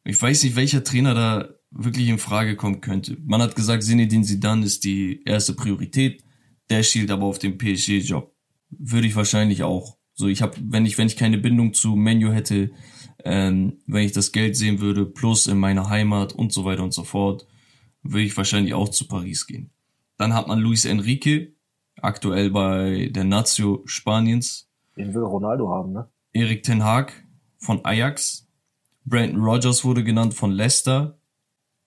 [0.06, 3.18] Ich weiß nicht, welcher Trainer da wirklich in Frage kommen könnte.
[3.26, 6.24] Man hat gesagt, Zinedine Zidane ist die erste Priorität.
[6.72, 8.34] Der schielt aber auf den PSG-Job.
[8.70, 9.98] Würde ich wahrscheinlich auch.
[10.14, 12.72] So, ich habe, wenn ich, wenn ich keine Bindung zu Menu hätte,
[13.26, 16.94] ähm, wenn ich das Geld sehen würde, plus in meiner Heimat und so weiter und
[16.94, 17.46] so fort,
[18.04, 19.72] würde ich wahrscheinlich auch zu Paris gehen.
[20.18, 21.56] Dann hat man Luis Enrique,
[22.02, 24.70] aktuell bei der Nazio Spaniens.
[24.96, 26.10] Den will Ronaldo haben, ne?
[26.32, 27.12] Erik Ten Haag
[27.58, 28.48] von Ajax.
[29.04, 31.20] Brandon Rogers wurde genannt von Leicester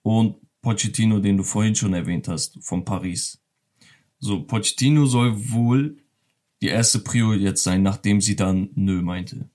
[0.03, 3.41] und Pochettino, den du vorhin schon erwähnt hast, von Paris.
[4.25, 5.97] So, Pochettino soll wohl
[6.63, 9.51] die erste Prio jetzt sein, nachdem sie dann nö meinte.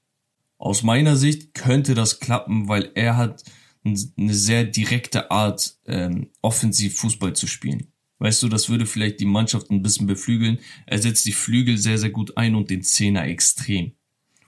[0.58, 3.42] Aus meiner Sicht könnte das klappen, weil er hat
[3.84, 7.88] eine sehr direkte Art, ähm, offensiv Fußball zu spielen.
[8.20, 10.60] Weißt du, das würde vielleicht die Mannschaft ein bisschen beflügeln.
[10.86, 13.94] Er setzt die Flügel sehr, sehr gut ein und den Zehner extrem.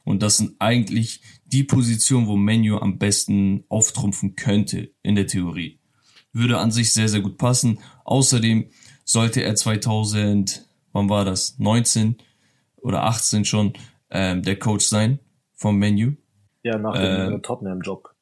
[0.04, 5.80] Und das sind eigentlich die Positionen, wo Menu am besten auftrumpfen könnte in der Theorie
[6.32, 7.78] würde an sich sehr, sehr gut passen.
[8.04, 8.70] Außerdem
[9.04, 11.58] sollte er 2000, wann war das?
[11.58, 12.16] 19
[12.76, 13.72] oder 18 schon
[14.10, 15.18] ähm, der Coach sein
[15.52, 16.14] vom Menu.
[16.62, 18.14] Ja, nach dem ähm, Tottenham-Job.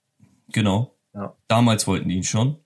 [0.52, 0.96] Genau.
[1.14, 1.36] Ja.
[1.48, 2.56] Damals wollten die ihn schon.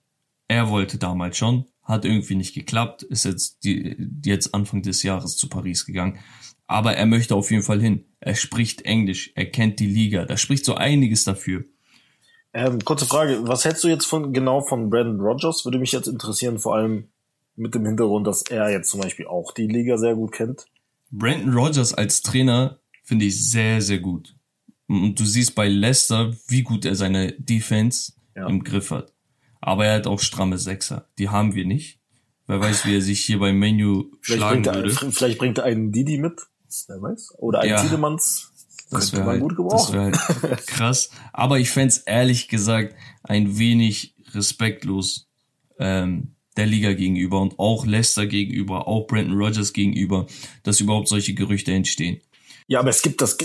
[0.48, 1.66] Er wollte damals schon.
[1.82, 3.02] Hat irgendwie nicht geklappt.
[3.02, 6.18] Ist jetzt, die, jetzt Anfang des Jahres zu Paris gegangen.
[6.66, 8.06] Aber er möchte auf jeden Fall hin.
[8.20, 9.32] Er spricht Englisch.
[9.34, 10.24] Er kennt die Liga.
[10.24, 11.64] Da spricht so einiges dafür.
[12.54, 15.64] Ähm, kurze Frage, was hältst du jetzt von genau von Brandon Rogers?
[15.64, 17.08] Würde mich jetzt interessieren, vor allem
[17.56, 20.66] mit dem Hintergrund, dass er jetzt zum Beispiel auch die Liga sehr gut kennt.
[21.10, 24.34] Brandon Rogers als Trainer finde ich sehr, sehr gut.
[24.86, 28.48] Und du siehst bei Leicester, wie gut er seine Defense ja.
[28.48, 29.12] im Griff hat.
[29.60, 31.08] Aber er hat auch stramme Sechser.
[31.18, 32.00] Die haben wir nicht.
[32.46, 34.90] Wer weiß, wie er sich hier beim Menu schlagen würde.
[34.90, 36.42] Er, vielleicht bringt er einen Didi mit.
[36.88, 37.34] Wer weiß.
[37.38, 37.82] Oder einen ja.
[37.82, 38.50] Tiedemanns.
[38.90, 41.10] Das wäre halt, das wär halt krass.
[41.32, 45.28] Aber ich fände ehrlich gesagt ein wenig respektlos
[45.78, 50.26] ähm, der Liga gegenüber und auch Leicester gegenüber, auch Brandon Rogers gegenüber,
[50.62, 52.20] dass überhaupt solche Gerüchte entstehen.
[52.66, 53.36] Ja, aber es gibt das,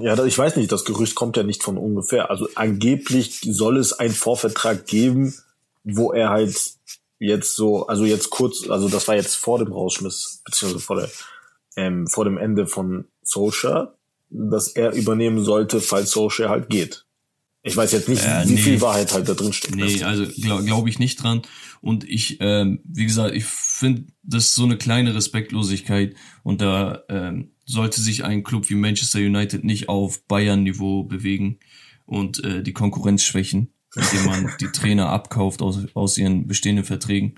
[0.00, 2.30] ja, ich weiß nicht, das Gerücht kommt ja nicht von ungefähr.
[2.30, 5.34] Also angeblich soll es einen Vorvertrag geben,
[5.82, 6.74] wo er halt
[7.18, 11.10] jetzt so, also jetzt kurz, also das war jetzt vor dem Rausschmiss, beziehungsweise vor der,
[11.76, 13.94] ähm, vor dem Ende von Social,
[14.28, 17.05] dass er übernehmen sollte, falls Solskjaer halt geht.
[17.66, 18.60] Ich weiß jetzt nicht, äh, wie nee.
[18.60, 19.74] viel Wahrheit halt da drin steckt.
[19.74, 21.42] Nee, also glaube glaub ich nicht dran.
[21.80, 26.14] Und ich, ähm, wie gesagt, ich finde, das ist so eine kleine Respektlosigkeit.
[26.44, 31.58] Und da ähm, sollte sich ein Club wie Manchester United nicht auf Bayern-Niveau bewegen
[32.04, 37.34] und äh, die Konkurrenz schwächen, indem man die Trainer abkauft aus, aus ihren bestehenden Verträgen.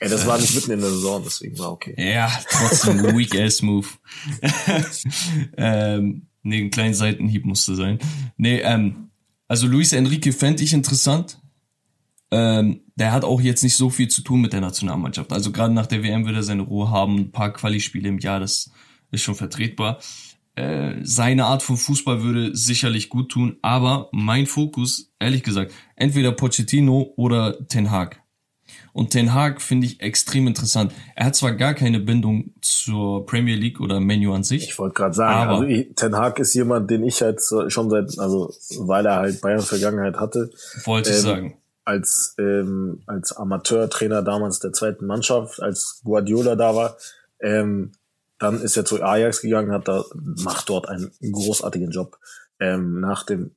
[0.00, 1.94] Ja, das war nicht mitten in der Saison, deswegen war okay.
[1.98, 3.88] Ja, trotzdem weak ass Move.
[5.56, 7.98] ähm, Nee, ein kleiner Seitenhieb musste sein.
[8.36, 9.08] Nee, ähm,
[9.48, 11.38] also Luis Enrique fände ich interessant.
[12.30, 15.32] Ähm, der hat auch jetzt nicht so viel zu tun mit der Nationalmannschaft.
[15.32, 18.40] Also gerade nach der WM wird er seine Ruhe haben, ein paar Quali-Spiele im Jahr,
[18.40, 18.70] das
[19.10, 20.00] ist schon vertretbar.
[20.56, 26.32] Äh, seine Art von Fußball würde sicherlich gut tun, aber mein Fokus, ehrlich gesagt, entweder
[26.32, 28.23] Pochettino oder Ten Hag.
[28.94, 30.92] Und Ten Hag finde ich extrem interessant.
[31.16, 34.68] Er hat zwar gar keine Bindung zur Premier League oder Menu an sich.
[34.68, 38.16] Ich wollte gerade sagen, also ich, Ten Hag ist jemand, den ich halt schon seit,
[38.20, 40.48] also weil er halt Bayern Vergangenheit hatte.
[40.84, 41.58] Wollte ähm, ich sagen.
[41.84, 46.96] Als ähm, als Amateurtrainer damals der zweiten Mannschaft, als Guardiola da war,
[47.40, 47.90] ähm,
[48.38, 52.16] dann ist er zu Ajax gegangen, hat da macht dort einen großartigen Job.
[52.60, 53.56] Ähm, nach dem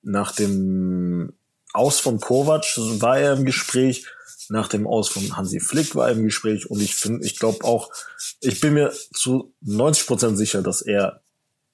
[0.00, 1.34] nach dem
[1.72, 2.64] Aus von Kovac
[3.00, 4.06] war er im Gespräch
[4.48, 7.90] nach dem Aus von Hansi Flick war im Gespräch und ich finde, ich glaube auch,
[8.40, 11.22] ich bin mir zu 90 Prozent sicher, dass er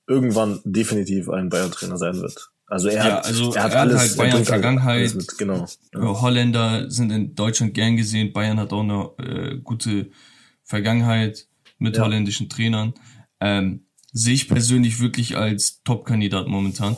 [0.06, 2.50] irgendwann definitiv ein Bayern-Trainer sein wird.
[2.66, 5.14] Also er ja, hat, also er hat er alles, halt Bayern Vergangenheit.
[5.14, 5.66] mit, genau.
[5.94, 6.20] Ja.
[6.20, 8.32] Holländer sind in Deutschland gern gesehen.
[8.32, 10.10] Bayern hat auch eine äh, gute
[10.64, 12.04] Vergangenheit mit ja.
[12.04, 12.94] holländischen Trainern.
[13.40, 16.96] Ähm, sehe ich persönlich wirklich als Top-Kandidat momentan.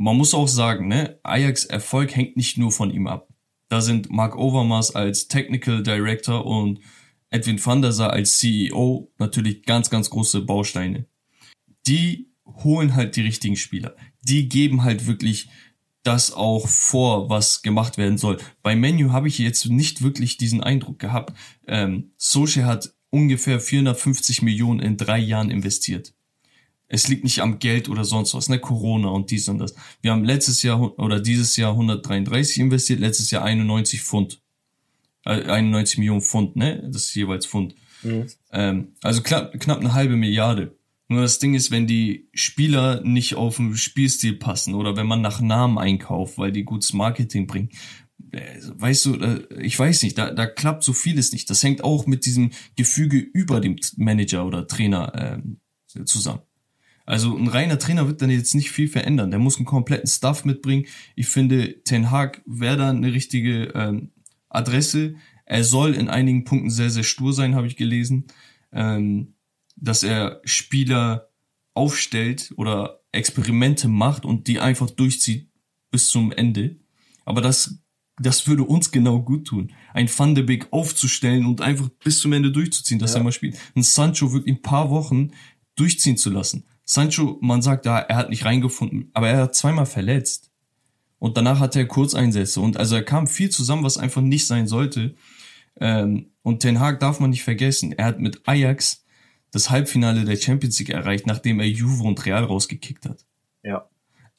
[0.00, 3.28] Man muss auch sagen, ne, Ajax Erfolg hängt nicht nur von ihm ab.
[3.68, 6.78] Da sind Mark Overmars als Technical Director und
[7.30, 11.06] Edwin van der Sar als CEO natürlich ganz, ganz große Bausteine.
[11.88, 13.96] Die holen halt die richtigen Spieler.
[14.22, 15.48] Die geben halt wirklich
[16.04, 18.38] das auch vor, was gemacht werden soll.
[18.62, 21.36] Bei Menu habe ich jetzt nicht wirklich diesen Eindruck gehabt.
[21.66, 26.14] Ähm, Soche hat ungefähr 450 Millionen in drei Jahren investiert.
[26.88, 28.58] Es liegt nicht am Geld oder sonst was, ne?
[28.58, 29.74] Corona und dies und das.
[30.00, 34.40] Wir haben letztes Jahr oder dieses Jahr 133 investiert, letztes Jahr 91 Pfund.
[35.24, 36.82] Äh, 91 Millionen Pfund, ne?
[36.90, 37.74] Das ist jeweils Pfund.
[38.02, 38.26] Mhm.
[38.52, 40.78] Ähm, also knapp, knapp eine halbe Milliarde.
[41.08, 45.22] Nur das Ding ist, wenn die Spieler nicht auf den Spielstil passen oder wenn man
[45.22, 47.70] nach Namen einkauft, weil die gutes Marketing bringen,
[48.32, 51.48] äh, weißt du, äh, ich weiß nicht, da, da klappt so vieles nicht.
[51.50, 55.42] Das hängt auch mit diesem Gefüge über dem Manager oder Trainer
[55.94, 56.42] äh, zusammen.
[57.08, 59.30] Also ein reiner Trainer wird dann jetzt nicht viel verändern.
[59.30, 60.84] Der muss einen kompletten Stuff mitbringen.
[61.16, 64.10] Ich finde, Ten Hag wäre da eine richtige ähm,
[64.50, 65.14] Adresse.
[65.46, 68.26] Er soll in einigen Punkten sehr, sehr stur sein, habe ich gelesen.
[68.72, 69.32] Ähm,
[69.74, 71.30] dass er Spieler
[71.72, 75.48] aufstellt oder Experimente macht und die einfach durchzieht
[75.90, 76.76] bis zum Ende.
[77.24, 77.78] Aber das,
[78.20, 79.72] das würde uns genau gut tun.
[79.94, 83.20] Ein Van de Beek aufzustellen und einfach bis zum Ende durchzuziehen, dass ja.
[83.20, 83.56] er mal spielt.
[83.74, 85.30] Ein Sancho wirklich ein paar Wochen
[85.74, 86.64] durchziehen zu lassen.
[86.90, 90.50] Sancho, man sagt da, er hat nicht reingefunden, aber er hat zweimal verletzt.
[91.18, 92.62] Und danach hatte er Kurzeinsätze.
[92.62, 95.14] Und also er kam viel zusammen, was einfach nicht sein sollte.
[95.78, 97.92] Ähm, und Ten Hag darf man nicht vergessen.
[97.92, 99.04] Er hat mit Ajax
[99.50, 103.26] das Halbfinale der Champions League erreicht, nachdem er Juve und Real rausgekickt hat.
[103.62, 103.90] Ja.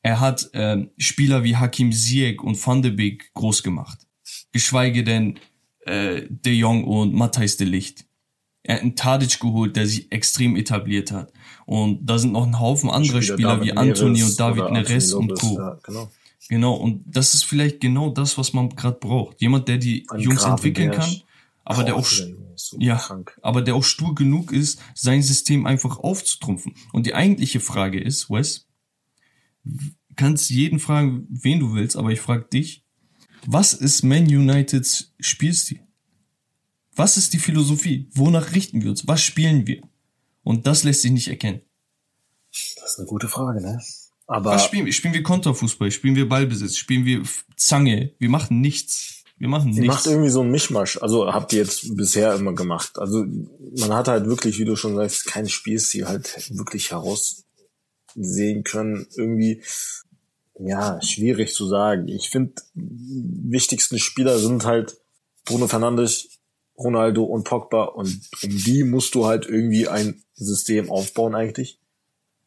[0.01, 4.07] Er hat ähm, Spieler wie Hakim Ziyech und Van de Beek groß gemacht.
[4.51, 5.37] Geschweige denn
[5.81, 8.09] äh, De Jong und Matthijs de Licht.
[8.64, 11.32] Er hat einen Tadic geholt, der sich extrem etabliert hat.
[11.66, 15.34] Und da sind noch ein Haufen andere Spieler, Spieler wie Anthony und David Neres und
[15.34, 15.57] Co.
[15.57, 16.12] Ja, genau.
[16.49, 19.39] genau, und das ist vielleicht genau das, was man gerade braucht.
[19.41, 21.22] Jemand, der die ein Jungs Graben entwickeln kann,
[21.64, 22.05] aber der auch
[22.55, 23.38] so ja, krank.
[23.41, 26.74] aber der auch stur genug ist, sein System einfach aufzutrumpfen.
[26.91, 28.68] Und die eigentliche Frage ist, Wes,
[30.16, 32.84] kannst jeden fragen, wen du willst, aber ich frage dich,
[33.45, 35.80] was ist Man Uniteds Spielstil?
[36.99, 38.09] Was ist die Philosophie?
[38.13, 39.07] Wonach richten wir uns?
[39.07, 39.81] Was spielen wir?
[40.43, 41.61] Und das lässt sich nicht erkennen.
[42.51, 43.81] Das ist eine gute Frage, ne?
[44.27, 44.91] Aber Was spielen wir?
[44.91, 45.91] Spielen wir Konterfußball?
[45.91, 46.75] Spielen wir Ballbesitz?
[46.75, 47.23] Spielen wir
[47.55, 48.11] Zange?
[48.19, 49.23] Wir machen nichts.
[49.37, 49.87] Wir machen nichts.
[49.87, 51.01] macht irgendwie so ein Mischmasch.
[51.01, 52.99] Also habt ihr jetzt bisher immer gemacht.
[52.99, 53.25] Also
[53.77, 59.07] man hat halt wirklich, wie du schon sagst, kein Spielstil halt wirklich heraussehen können.
[59.15, 59.63] Irgendwie,
[60.59, 62.09] ja, schwierig zu sagen.
[62.09, 64.97] Ich finde, wichtigsten Spieler sind halt
[65.45, 66.38] Bruno Fernandes,
[66.80, 71.80] Ronaldo und Pogba und um die musst du halt irgendwie ein System aufbauen eigentlich.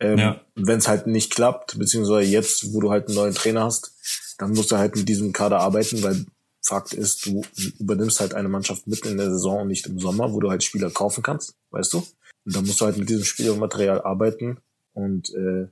[0.00, 0.40] Ähm, ja.
[0.54, 3.92] Wenn es halt nicht klappt, beziehungsweise jetzt, wo du halt einen neuen Trainer hast,
[4.38, 6.26] dann musst du halt mit diesem Kader arbeiten, weil
[6.64, 7.42] Fakt ist, du
[7.78, 10.62] übernimmst halt eine Mannschaft mitten in der Saison und nicht im Sommer, wo du halt
[10.62, 11.98] Spieler kaufen kannst, weißt du?
[12.44, 14.58] Und dann musst du halt mit diesem Spielermaterial arbeiten
[14.92, 15.68] und äh,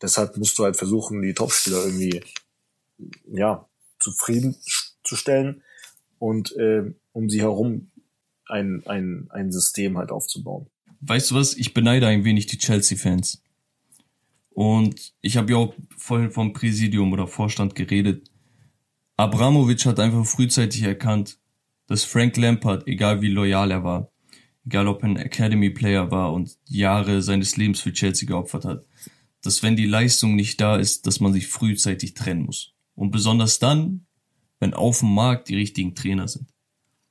[0.00, 2.22] deshalb musst du halt versuchen, die Topspieler irgendwie
[3.26, 3.68] ja
[3.98, 5.62] zufriedenzustellen
[6.18, 7.90] und äh, um sie herum
[8.46, 10.66] ein, ein, ein System halt aufzubauen.
[11.00, 11.56] Weißt du was?
[11.56, 13.42] Ich beneide ein wenig die Chelsea-Fans.
[14.50, 18.30] Und ich habe ja auch vorhin vom Präsidium oder Vorstand geredet.
[19.16, 21.38] Abramovic hat einfach frühzeitig erkannt,
[21.86, 24.12] dass Frank Lampard, egal wie loyal er war,
[24.64, 28.86] egal ob er ein Academy Player war und Jahre seines Lebens für Chelsea geopfert hat,
[29.42, 32.74] dass wenn die Leistung nicht da ist, dass man sich frühzeitig trennen muss.
[32.94, 34.06] Und besonders dann,
[34.58, 36.53] wenn auf dem Markt die richtigen Trainer sind.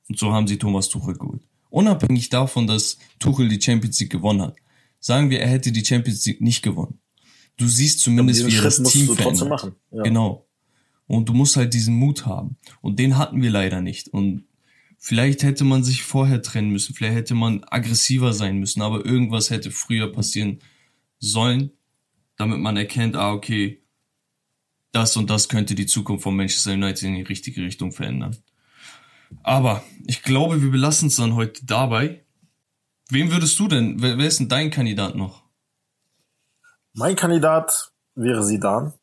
[0.08, 1.42] Und so haben sie Thomas Tuchel geholt.
[1.70, 4.56] Unabhängig davon, dass Tuchel die Champions League gewonnen hat.
[5.00, 7.00] Sagen wir, er hätte die Champions League nicht gewonnen.
[7.56, 9.48] Du siehst zumindest, wie er das Team verändert.
[9.48, 9.74] Machen.
[9.90, 10.02] Ja.
[10.02, 10.46] Genau.
[11.06, 12.56] Und du musst halt diesen Mut haben.
[12.80, 14.08] Und den hatten wir leider nicht.
[14.08, 14.44] Und
[14.98, 16.94] vielleicht hätte man sich vorher trennen müssen.
[16.94, 18.82] Vielleicht hätte man aggressiver sein müssen.
[18.82, 20.60] Aber irgendwas hätte früher passieren
[21.18, 21.70] sollen,
[22.36, 23.82] damit man erkennt, ah, okay,
[24.92, 28.36] das und das könnte die Zukunft von Manchester United in die richtige Richtung verändern.
[29.42, 32.24] Aber ich glaube, wir belassen es dann heute dabei.
[33.10, 35.42] Wem würdest du denn, wer, wer ist denn dein Kandidat noch?
[36.94, 38.94] Mein Kandidat wäre Sidan.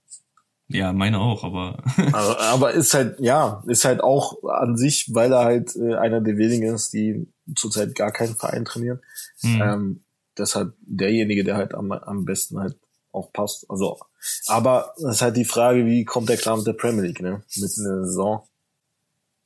[0.67, 1.84] Ja, meine auch, aber.
[2.13, 2.39] aber.
[2.39, 6.38] aber ist halt, ja, ist halt auch an sich, weil er halt äh, einer der
[6.38, 9.01] wenigen ist, die zurzeit gar keinen Verein trainieren.
[9.41, 9.61] Mhm.
[9.61, 10.03] Ähm,
[10.38, 12.77] deshalb derjenige, der halt am, am besten halt
[13.11, 13.69] auch passt.
[13.69, 13.99] Also,
[14.47, 17.43] aber es ist halt die Frage, wie kommt der klar mit der Premier League, ne?
[17.57, 18.47] Mitten in der Saison.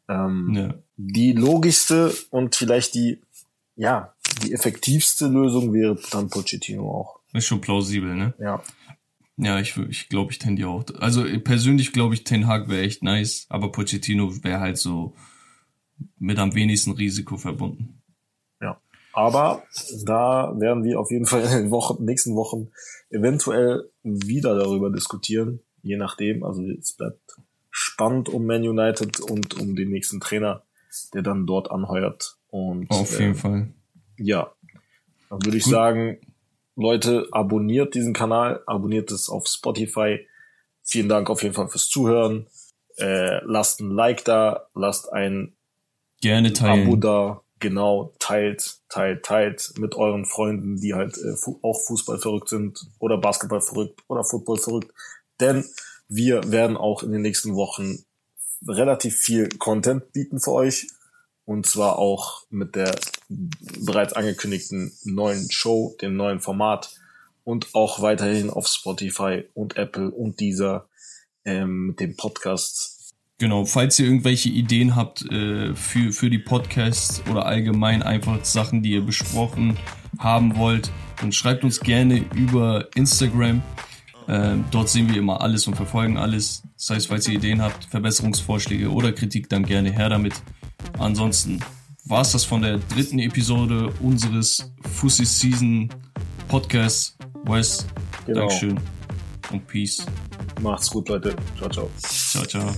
[0.08, 0.74] Ähm, ja.
[0.98, 3.22] Die logischste und vielleicht die,
[3.76, 7.20] ja, die effektivste Lösung wäre dann Pochettino auch.
[7.34, 8.34] Ist schon plausibel, ne?
[8.40, 8.62] Ja.
[9.38, 10.86] Ja, ich, ich glaube, ich tendiere auch.
[11.00, 15.14] Also persönlich glaube ich, Ten Hag wäre echt nice, aber Pochettino wäre halt so
[16.18, 18.02] mit am wenigsten Risiko verbunden.
[18.62, 18.80] Ja.
[19.12, 19.64] Aber
[20.06, 22.70] da werden wir auf jeden Fall in den Wochen, nächsten Wochen
[23.10, 26.44] eventuell wieder darüber diskutieren, je nachdem.
[26.44, 27.20] Also es bleibt
[27.78, 30.64] spannend um Man United und um den nächsten Trainer,
[31.14, 32.38] der dann dort anheuert.
[32.50, 33.74] Und, auf jeden äh, Fall.
[34.18, 34.54] Ja.
[35.30, 35.74] Dann würde ich Gut.
[35.74, 36.18] sagen,
[36.78, 40.26] Leute, abonniert diesen Kanal, abonniert es auf Spotify.
[40.84, 42.48] Vielen Dank auf jeden Fall fürs Zuhören.
[42.98, 45.58] Äh, lasst ein Like da, lasst ein
[46.22, 46.88] Gerne teilen.
[46.88, 47.42] Abo da.
[47.60, 52.88] Genau, teilt, teilt, teilt mit euren Freunden, die halt äh, fu auch Fußball verrückt sind
[53.00, 54.94] oder Basketball verrückt oder Football verrückt.
[55.42, 55.66] Denn
[56.08, 58.04] wir werden auch in den nächsten Wochen
[58.68, 60.88] relativ viel Content bieten für euch.
[61.46, 62.96] Und zwar auch mit der
[63.80, 66.96] bereits angekündigten neuen Show, dem neuen Format
[67.44, 70.88] und auch weiterhin auf Spotify und Apple und dieser
[71.46, 73.14] ähm, mit dem Podcast.
[73.38, 78.82] Genau, falls ihr irgendwelche Ideen habt äh, für, für die Podcasts oder allgemein einfach Sachen,
[78.82, 79.78] die ihr besprochen
[80.18, 80.90] haben wollt,
[81.20, 83.62] dann schreibt uns gerne über Instagram.
[84.28, 86.64] Äh, dort sehen wir immer alles und verfolgen alles.
[86.78, 90.34] Das heißt, falls ihr Ideen habt, Verbesserungsvorschläge oder Kritik, dann gerne her damit.
[90.98, 91.60] Ansonsten
[92.06, 95.90] war es das von der dritten Episode unseres Fussi Season
[96.48, 97.18] Podcasts.
[97.46, 97.86] Wes,
[98.26, 98.42] genau.
[98.42, 98.80] Dankeschön
[99.52, 100.06] und Peace.
[100.62, 101.36] Macht's gut, Leute.
[101.58, 101.90] Ciao, ciao.
[102.02, 102.72] Ciao, ciao.